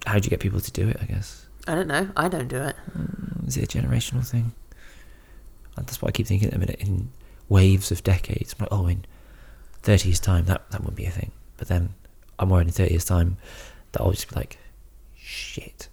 how 0.08 0.20
do 0.20 0.26
you 0.26 0.30
get 0.30 0.40
people 0.40 0.62
to 0.62 0.72
do 0.72 0.88
it? 0.88 0.98
I 1.02 1.06
guess 1.06 1.46
I 1.68 1.76
don't 1.76 1.88
know. 1.88 2.10
I 2.16 2.30
don't 2.30 2.48
do 2.48 2.62
it. 2.62 2.76
Mm, 2.98 3.48
is 3.48 3.58
it 3.58 3.76
a 3.76 3.78
generational 3.78 4.26
thing? 4.26 4.54
Uh, 5.78 5.82
that's 5.82 6.02
what 6.02 6.10
I 6.10 6.12
keep 6.12 6.28
thinking 6.28 6.48
at 6.48 6.54
the 6.54 6.60
minute. 6.60 6.80
In 6.80 7.12
waves 7.50 7.92
of 7.92 8.04
decades, 8.04 8.56
I'm 8.58 8.64
like, 8.64 8.72
oh, 8.72 8.88
in 8.88 9.06
thirty 9.82 10.10
years' 10.10 10.20
time, 10.20 10.46
that 10.46 10.70
that 10.72 10.80
wouldn't 10.82 10.96
be 10.96 11.06
a 11.06 11.12
thing. 11.12 11.32
But 11.58 11.68
then 11.68 11.94
I'm 12.40 12.50
worried 12.50 12.68
in 12.68 12.74
thirty 12.74 12.92
years' 12.92 13.06
time 13.06 13.38
that 13.92 14.02
I'll 14.02 14.12
just 14.12 14.30
be 14.30 14.36
like, 14.36 14.58
shit. 15.16 15.90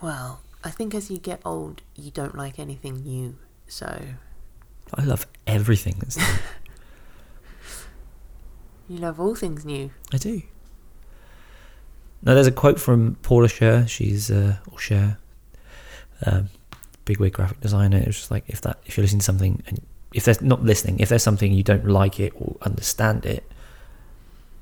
Well, 0.00 0.40
I 0.64 0.70
think 0.70 0.94
as 0.94 1.10
you 1.10 1.18
get 1.18 1.40
old, 1.44 1.82
you 1.94 2.10
don't 2.10 2.36
like 2.36 2.58
anything 2.58 3.02
new. 3.02 3.36
So 3.66 4.00
I 4.94 5.04
love 5.04 5.26
everything 5.46 5.96
that's 5.98 6.16
new. 6.16 6.24
you 8.88 8.98
love 8.98 9.20
all 9.20 9.34
things 9.34 9.66
new. 9.66 9.90
I 10.12 10.16
do. 10.16 10.42
Now, 12.22 12.34
there's 12.34 12.46
a 12.46 12.52
quote 12.52 12.80
from 12.80 13.16
Paula 13.22 13.48
Scher. 13.48 13.88
She's 13.88 14.30
uh, 14.30 14.56
or 14.70 14.78
Scher, 14.78 15.16
um, 16.26 16.48
big 17.04 17.20
wig 17.20 17.32
graphic 17.32 17.60
designer. 17.60 17.98
It 17.98 18.06
was 18.06 18.16
just 18.16 18.30
like 18.30 18.44
if 18.48 18.60
that 18.62 18.78
if 18.86 18.96
you're 18.96 19.02
listening 19.02 19.20
to 19.20 19.24
something 19.24 19.62
and 19.66 19.80
if 20.12 20.24
there's 20.24 20.42
not 20.42 20.62
listening, 20.62 21.00
if 21.00 21.08
there's 21.08 21.22
something 21.22 21.52
you 21.52 21.62
don't 21.62 21.86
like 21.86 22.18
it 22.18 22.32
or 22.36 22.56
understand 22.62 23.24
it, 23.24 23.50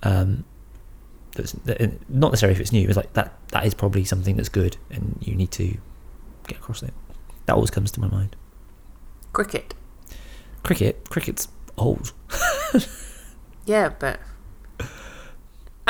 um, 0.02 0.44
that's 1.32 1.52
that, 1.52 1.80
not 2.10 2.32
necessarily 2.32 2.54
if 2.54 2.60
it's 2.60 2.72
new. 2.72 2.86
It's 2.86 2.96
like 2.96 3.12
that 3.14 3.32
that 3.48 3.64
is 3.64 3.74
probably 3.74 4.04
something 4.04 4.36
that's 4.36 4.50
good, 4.50 4.76
and 4.90 5.18
you 5.20 5.34
need 5.34 5.50
to 5.52 5.76
get 6.46 6.58
across 6.58 6.82
it. 6.82 6.92
That 7.46 7.54
always 7.54 7.70
comes 7.70 7.90
to 7.92 8.00
my 8.00 8.08
mind. 8.08 8.36
Cricket. 9.32 9.74
Cricket, 10.62 11.08
cricket's 11.10 11.48
old. 11.78 12.12
Yeah, 13.66 13.90
but 13.98 14.20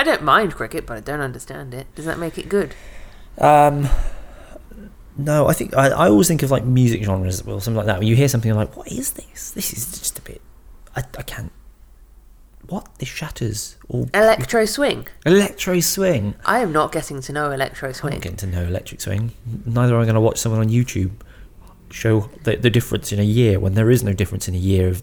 don't 0.07 0.23
mind 0.23 0.55
cricket, 0.55 0.87
but 0.87 0.97
I 0.97 1.01
don't 1.01 1.21
understand 1.21 1.75
it. 1.75 1.87
Does 1.95 2.07
that 2.07 2.19
make 2.19 2.38
it 2.38 2.49
good? 2.49 2.75
Um, 3.38 3.88
no, 5.16 5.47
I 5.47 5.53
think 5.53 5.77
I, 5.77 5.88
I 5.88 6.09
always 6.09 6.29
think 6.29 6.42
of 6.42 6.51
like 6.51 6.64
music 6.64 7.03
genres 7.05 7.42
or 7.42 7.61
something 7.61 7.77
like 7.77 7.87
that. 7.87 7.99
When 7.99 8.09
you 8.09 8.16
hear 8.16 8.29
something 8.29 8.53
like, 8.55 8.77
"What 8.77 8.88
is 8.88 9.12
this? 9.12 9.51
This 9.51 9.73
is 9.73 9.99
just 9.99 10.19
a 10.19 10.23
bit." 10.23 10.40
I, 10.95 11.03
I 11.19 11.23
can't. 11.23 11.53
What 12.69 12.88
this 12.99 13.09
shatters 13.09 13.77
all 13.88 14.09
Electro 14.12 14.64
swing. 14.64 15.07
electro 15.25 15.79
swing. 15.81 16.35
I 16.45 16.59
am 16.61 16.73
not 16.73 16.90
getting 16.90 17.21
to 17.21 17.33
know 17.33 17.53
electro 17.53 17.92
swing. 17.92 18.14
I'm 18.14 18.19
not 18.19 18.23
getting 18.23 18.38
to 18.38 18.47
know 18.49 18.62
electric 18.64 19.01
swing. 19.01 19.33
Neither 19.64 19.95
am 19.95 20.01
I 20.01 20.05
going 20.05 20.16
to 20.16 20.21
watch 20.21 20.38
someone 20.38 20.61
on 20.62 20.69
YouTube 20.69 21.12
show 21.90 22.29
the, 22.42 22.57
the 22.57 22.69
difference 22.71 23.12
in 23.12 23.21
a 23.21 23.25
year 23.25 23.61
when 23.61 23.75
there 23.75 23.88
is 23.88 24.03
no 24.03 24.12
difference 24.12 24.49
in 24.49 24.55
a 24.55 24.59
year 24.59 24.88
of 24.88 25.03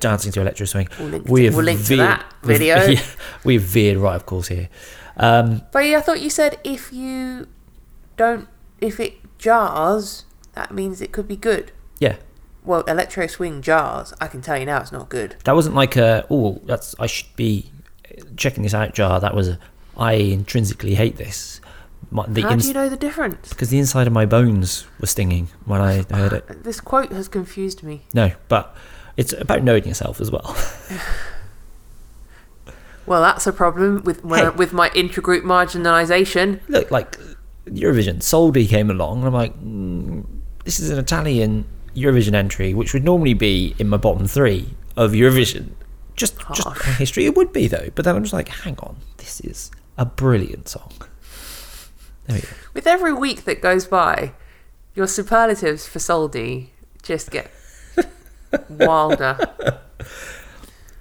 dancing 0.00 0.32
to 0.32 0.40
electro 0.40 0.66
swing. 0.66 0.88
We'll 0.98 1.08
link, 1.08 1.28
We 1.28 1.40
to, 1.40 1.46
have 1.46 1.54
we'll 1.56 1.64
link 1.64 1.80
to 1.80 1.86
veered- 1.86 2.00
that 2.00 2.34
we've- 2.42 2.58
video. 2.58 2.76
yeah, 2.86 3.00
we 3.44 3.54
have 3.54 3.62
veered 3.62 3.98
right, 3.98 4.14
of 4.16 4.26
course, 4.26 4.48
here. 4.48 4.68
Um, 5.16 5.62
But 5.72 5.80
yeah, 5.86 5.98
I 5.98 6.00
thought 6.00 6.20
you 6.20 6.30
said 6.30 6.58
if 6.64 6.92
you 6.92 7.48
don't, 8.16 8.48
if 8.80 9.00
it 9.00 9.14
jars, 9.38 10.24
that 10.54 10.72
means 10.72 11.00
it 11.00 11.12
could 11.12 11.28
be 11.28 11.36
good. 11.36 11.72
yeah, 11.98 12.16
Well, 12.64 12.82
electro 12.82 13.26
swing 13.26 13.62
jars. 13.62 14.12
I 14.20 14.26
can 14.26 14.40
tell 14.42 14.58
you 14.58 14.66
now, 14.66 14.80
it's 14.80 14.92
not 14.92 15.08
good. 15.08 15.36
that 15.44 15.54
wasn't 15.54 15.74
like 15.74 15.96
a 15.96 16.26
oh 16.30 16.60
that's 16.64 16.94
I 16.98 17.06
should 17.06 17.34
be 17.36 17.70
checking 18.36 18.62
this 18.62 18.74
out 18.74 18.92
jar. 18.94 19.20
That 19.20 19.34
was 19.34 19.48
a, 19.48 19.58
I 19.96 20.14
intrinsically 20.14 20.94
hate 20.94 21.16
this. 21.16 21.60
My, 22.10 22.24
the 22.28 22.42
How 22.42 22.50
ins- 22.52 22.62
do 22.64 22.68
you 22.68 22.74
know 22.74 22.88
the 22.88 22.96
difference? 22.96 23.48
because 23.48 23.70
the 23.70 23.78
inside 23.78 24.06
of 24.06 24.12
my 24.12 24.26
bones 24.26 24.86
were 25.00 25.06
stinging 25.06 25.48
when 25.64 25.80
I 25.80 26.02
heard 26.10 26.32
it. 26.34 26.44
This 26.64 26.80
quote 26.80 27.10
has 27.12 27.28
confused 27.28 27.82
me. 27.82 28.02
No, 28.14 28.32
but 28.48 28.76
it's 29.16 29.32
about 29.32 29.62
knowing 29.62 29.86
yourself 29.86 30.20
as 30.20 30.30
well. 30.30 30.56
Well, 33.06 33.22
that's 33.22 33.46
a 33.46 33.52
problem 33.52 34.02
with 34.02 34.24
when 34.24 34.44
Hey. 34.44 34.50
With 34.50 34.72
my 34.72 34.90
intragroup 34.90 35.42
marginalisation. 35.42 36.60
Look, 36.68 36.90
like 36.90 37.18
Eurovision, 37.66 38.16
Soldi 38.16 38.68
came 38.68 38.90
along, 38.90 39.18
and 39.18 39.28
I'm 39.28 39.32
like, 39.32 39.54
mm, 39.60 40.26
this 40.64 40.80
is 40.80 40.90
an 40.90 40.98
Italian 40.98 41.64
Eurovision 41.94 42.34
entry, 42.34 42.74
which 42.74 42.92
would 42.92 43.04
normally 43.04 43.34
be 43.34 43.74
in 43.78 43.88
my 43.88 43.96
bottom 43.96 44.26
three 44.26 44.74
of 44.96 45.12
Eurovision. 45.12 45.70
Just, 46.16 46.38
just 46.54 46.66
on 46.66 46.94
history, 46.94 47.26
it 47.26 47.36
would 47.36 47.52
be 47.52 47.68
though. 47.68 47.90
But 47.94 48.04
then 48.04 48.16
I'm 48.16 48.22
just 48.22 48.32
like, 48.32 48.48
hang 48.48 48.78
on, 48.78 48.96
this 49.18 49.40
is 49.40 49.70
a 49.96 50.04
brilliant 50.04 50.68
song. 50.68 50.92
There 52.26 52.36
we 52.36 52.40
go. 52.40 52.48
With 52.74 52.86
every 52.86 53.12
week 53.12 53.44
that 53.44 53.60
goes 53.60 53.86
by, 53.86 54.32
your 54.94 55.06
superlatives 55.06 55.86
for 55.86 55.98
Soldi 55.98 56.68
just 57.02 57.30
get 57.30 57.50
wilder. 58.68 59.36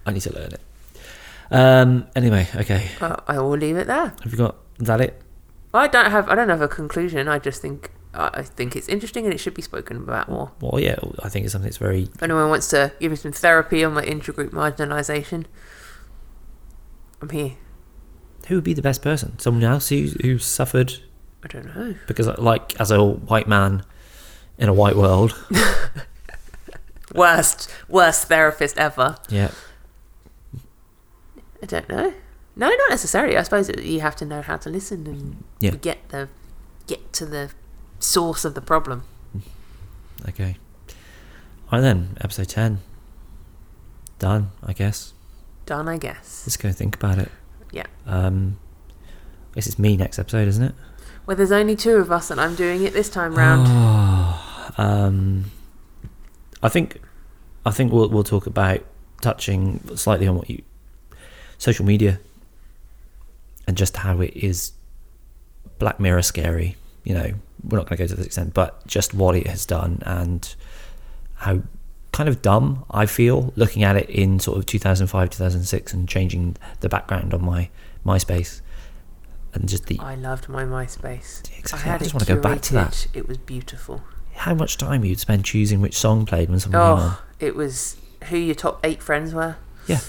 I 0.06 0.12
need 0.12 0.22
to 0.22 0.34
learn 0.34 0.52
it. 0.54 0.62
Um. 1.52 2.08
Anyway, 2.16 2.48
okay. 2.56 2.90
Uh, 3.02 3.18
I 3.28 3.40
will 3.40 3.58
leave 3.58 3.78
it 3.78 3.88
there. 3.88 4.14
Have 4.24 4.32
you 4.32 4.38
got 4.38 4.56
is 4.80 4.88
that 4.88 5.02
it? 5.02 5.22
I 5.74 5.88
don't 5.88 6.10
have 6.12 6.30
I 6.30 6.36
don't 6.36 6.50
have 6.50 6.62
a 6.62 6.68
conclusion. 6.68 7.28
I 7.28 7.40
just 7.40 7.62
think 7.62 7.92
I 8.14 8.44
think 8.44 8.76
it's 8.76 8.88
interesting 8.88 9.26
and 9.26 9.34
it 9.34 9.40
should 9.40 9.54
be 9.54 9.62
spoken 9.62 9.98
about 9.98 10.30
more. 10.30 10.52
Well, 10.62 10.80
yeah. 10.82 10.96
I 11.22 11.30
think 11.30 11.44
it's 11.46 11.52
something 11.52 11.68
that's 11.68 11.78
very 11.78 12.04
If 12.04 12.24
anyone 12.24 12.50
wants 12.50 12.70
to 12.70 12.94
give 13.00 13.12
me 13.12 13.18
some 13.18 13.32
therapy 13.34 13.84
on 13.84 13.94
my 13.94 14.04
intergroup 14.06 14.50
marginalisation, 14.52 15.46
I'm 17.22 17.30
here. 17.30 17.54
who 18.48 18.56
would 18.56 18.64
be 18.64 18.74
the 18.74 18.82
best 18.82 19.02
person? 19.02 19.38
Someone 19.40 19.64
else 19.64 19.90
who 19.90 20.08
who 20.22 20.38
suffered 20.40 20.94
I 21.44 21.48
don't 21.48 21.76
know. 21.76 21.96
because, 22.08 22.28
like, 22.40 22.80
as 22.80 22.90
a 22.90 23.04
white 23.04 23.48
man 23.48 23.84
in 24.58 24.70
a 24.70 24.74
white 24.74 24.96
world. 24.96 25.36
Worst 27.24 27.70
worst 27.88 28.28
therapist 28.28 28.78
ever. 28.78 29.16
Yeah. 29.30 29.52
I 31.62 31.66
don't 31.66 31.90
know. 31.90 32.14
No, 32.56 32.70
not 32.70 32.90
necessarily. 32.90 33.38
I 33.38 33.44
suppose 33.44 33.70
you 33.82 34.00
have 34.02 34.16
to 34.18 34.26
know 34.26 34.42
how 34.42 34.58
to 34.58 34.70
listen 34.70 35.08
and 35.08 35.44
Yeah. 35.60 35.72
get 35.72 36.10
the 36.10 36.30
get 36.88 37.12
to 37.14 37.26
the 37.26 37.52
source 38.00 38.46
of 38.46 38.54
the 38.54 38.62
problem. 38.62 39.04
Okay. 40.30 40.58
All 41.72 41.80
right 41.80 41.82
then. 41.82 42.18
Episode 42.22 42.48
ten. 42.50 42.80
Done. 44.20 44.52
I 44.64 44.74
guess. 44.74 45.14
Done, 45.66 45.88
I 45.90 45.98
guess. 45.98 46.44
Let's 46.46 46.58
go 46.58 46.72
think 46.72 46.96
about 46.96 47.18
it. 47.18 47.32
Yeah. 47.72 47.88
Um. 48.06 48.58
I 49.52 49.56
guess 49.56 49.68
it's 49.68 49.80
me 49.80 49.98
next 49.98 50.20
episode, 50.20 50.48
isn't 50.48 50.64
it? 50.64 50.76
Well, 51.26 51.36
there's 51.36 51.52
only 51.52 51.76
two 51.76 51.96
of 51.96 52.12
us, 52.12 52.30
and 52.30 52.40
I'm 52.40 52.56
doing 52.56 52.84
it 52.84 52.94
this 52.94 53.10
time 53.10 53.34
round. 53.36 53.66
um, 54.78 55.46
I 56.62 56.70
think, 56.70 57.02
I 57.66 57.72
think 57.72 57.92
we'll 57.92 58.10
we'll 58.10 58.24
talk 58.24 58.46
about 58.46 58.84
touching 59.22 59.80
slightly 59.96 60.28
on 60.28 60.36
what 60.36 60.50
you, 60.50 60.62
social 61.58 61.86
media, 61.86 62.20
and 63.68 63.76
just 63.76 63.98
how 63.98 64.22
it 64.22 64.36
is, 64.36 64.74
Black 65.80 66.00
Mirror 66.00 66.22
scary. 66.22 66.76
You 67.04 67.14
know, 67.16 67.34
we're 67.64 67.78
not 67.78 67.88
going 67.88 67.98
to 67.98 68.04
go 68.04 68.08
to 68.08 68.16
this 68.16 68.26
extent, 68.28 68.54
but 68.54 68.86
just 68.88 69.14
what 69.14 69.36
it 69.36 69.48
has 69.48 69.66
done 69.66 70.02
and 70.06 70.56
how 71.36 71.62
kind 72.12 72.30
of 72.30 72.42
dumb 72.42 72.86
I 72.90 73.06
feel 73.06 73.52
looking 73.56 73.84
at 73.84 73.98
it 73.98 74.10
in 74.10 74.40
sort 74.40 74.58
of 74.58 74.66
2005, 74.66 75.30
2006, 75.32 75.94
and 75.94 76.08
changing 76.08 76.56
the 76.80 76.90
background 76.90 77.34
on 77.34 77.44
my 77.44 77.70
MySpace, 78.06 78.62
and 79.54 79.68
just 79.68 79.88
the 79.88 80.00
I 80.00 80.16
loved 80.16 80.48
my 80.50 80.64
MySpace. 80.64 81.42
Exactly, 81.58 81.92
I 81.92 81.96
I 81.96 81.98
just 81.98 82.12
it 82.12 82.14
wanna 82.14 82.26
go 82.26 82.42
back 82.42 82.62
to 82.62 82.74
that. 82.76 83.08
It 83.14 83.28
was 83.28 83.38
beautiful. 83.38 84.04
How 84.36 84.54
much 84.54 84.78
time 84.78 85.04
you'd 85.04 85.20
spend 85.20 85.46
choosing 85.46 85.82
which 85.82 85.98
song 85.98 86.26
played 86.26 86.50
when 86.50 86.60
something 86.60 86.80
came 86.80 86.90
on. 86.90 87.00
Oh, 87.00 87.22
it 87.40 87.56
was 87.56 87.98
who 88.26 88.38
your 88.38 88.56
top 88.56 88.80
eight 88.84 89.02
friends 89.02 89.34
were. 89.34 89.56
Yeah, 89.88 90.00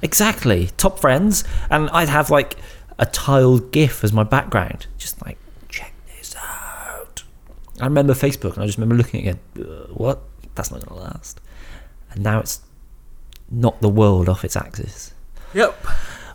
exactly. 0.00 0.70
Top 0.76 0.98
friends, 0.98 1.44
and 1.70 1.88
I'd 1.90 2.08
have 2.08 2.30
like 2.30 2.56
a 2.98 3.06
tiled 3.06 3.72
GIF 3.72 4.04
as 4.04 4.12
my 4.12 4.24
background, 4.24 4.86
just 4.98 5.24
like 5.24 5.38
check 5.68 5.92
this 6.16 6.36
out. 6.36 7.24
I 7.80 7.84
remember 7.84 8.14
Facebook, 8.14 8.54
and 8.54 8.62
I 8.62 8.66
just 8.66 8.78
remember 8.78 8.96
looking 8.96 9.28
at 9.28 9.36
it. 9.56 9.90
What? 9.90 10.22
That's 10.54 10.70
not 10.70 10.84
gonna 10.86 11.00
last. 11.00 11.40
And 12.10 12.22
now 12.22 12.40
it's 12.40 12.60
knocked 13.50 13.80
the 13.80 13.88
world 13.88 14.28
off 14.28 14.44
its 14.44 14.56
axis. 14.56 15.14
Yep. 15.54 15.86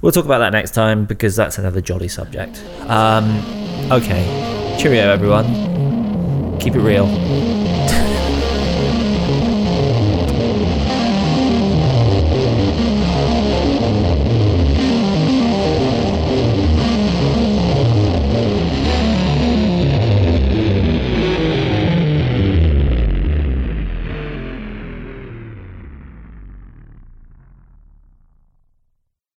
We'll 0.02 0.12
talk 0.12 0.26
about 0.26 0.40
that 0.40 0.52
next 0.52 0.72
time 0.72 1.06
because 1.06 1.36
that's 1.36 1.58
another 1.58 1.82
jolly 1.82 2.08
subject. 2.08 2.64
Um, 2.82 3.26
okay, 3.92 4.78
cheerio, 4.80 5.10
everyone. 5.10 5.87
Keep 6.68 6.76
it 6.76 6.82
real. 6.82 7.77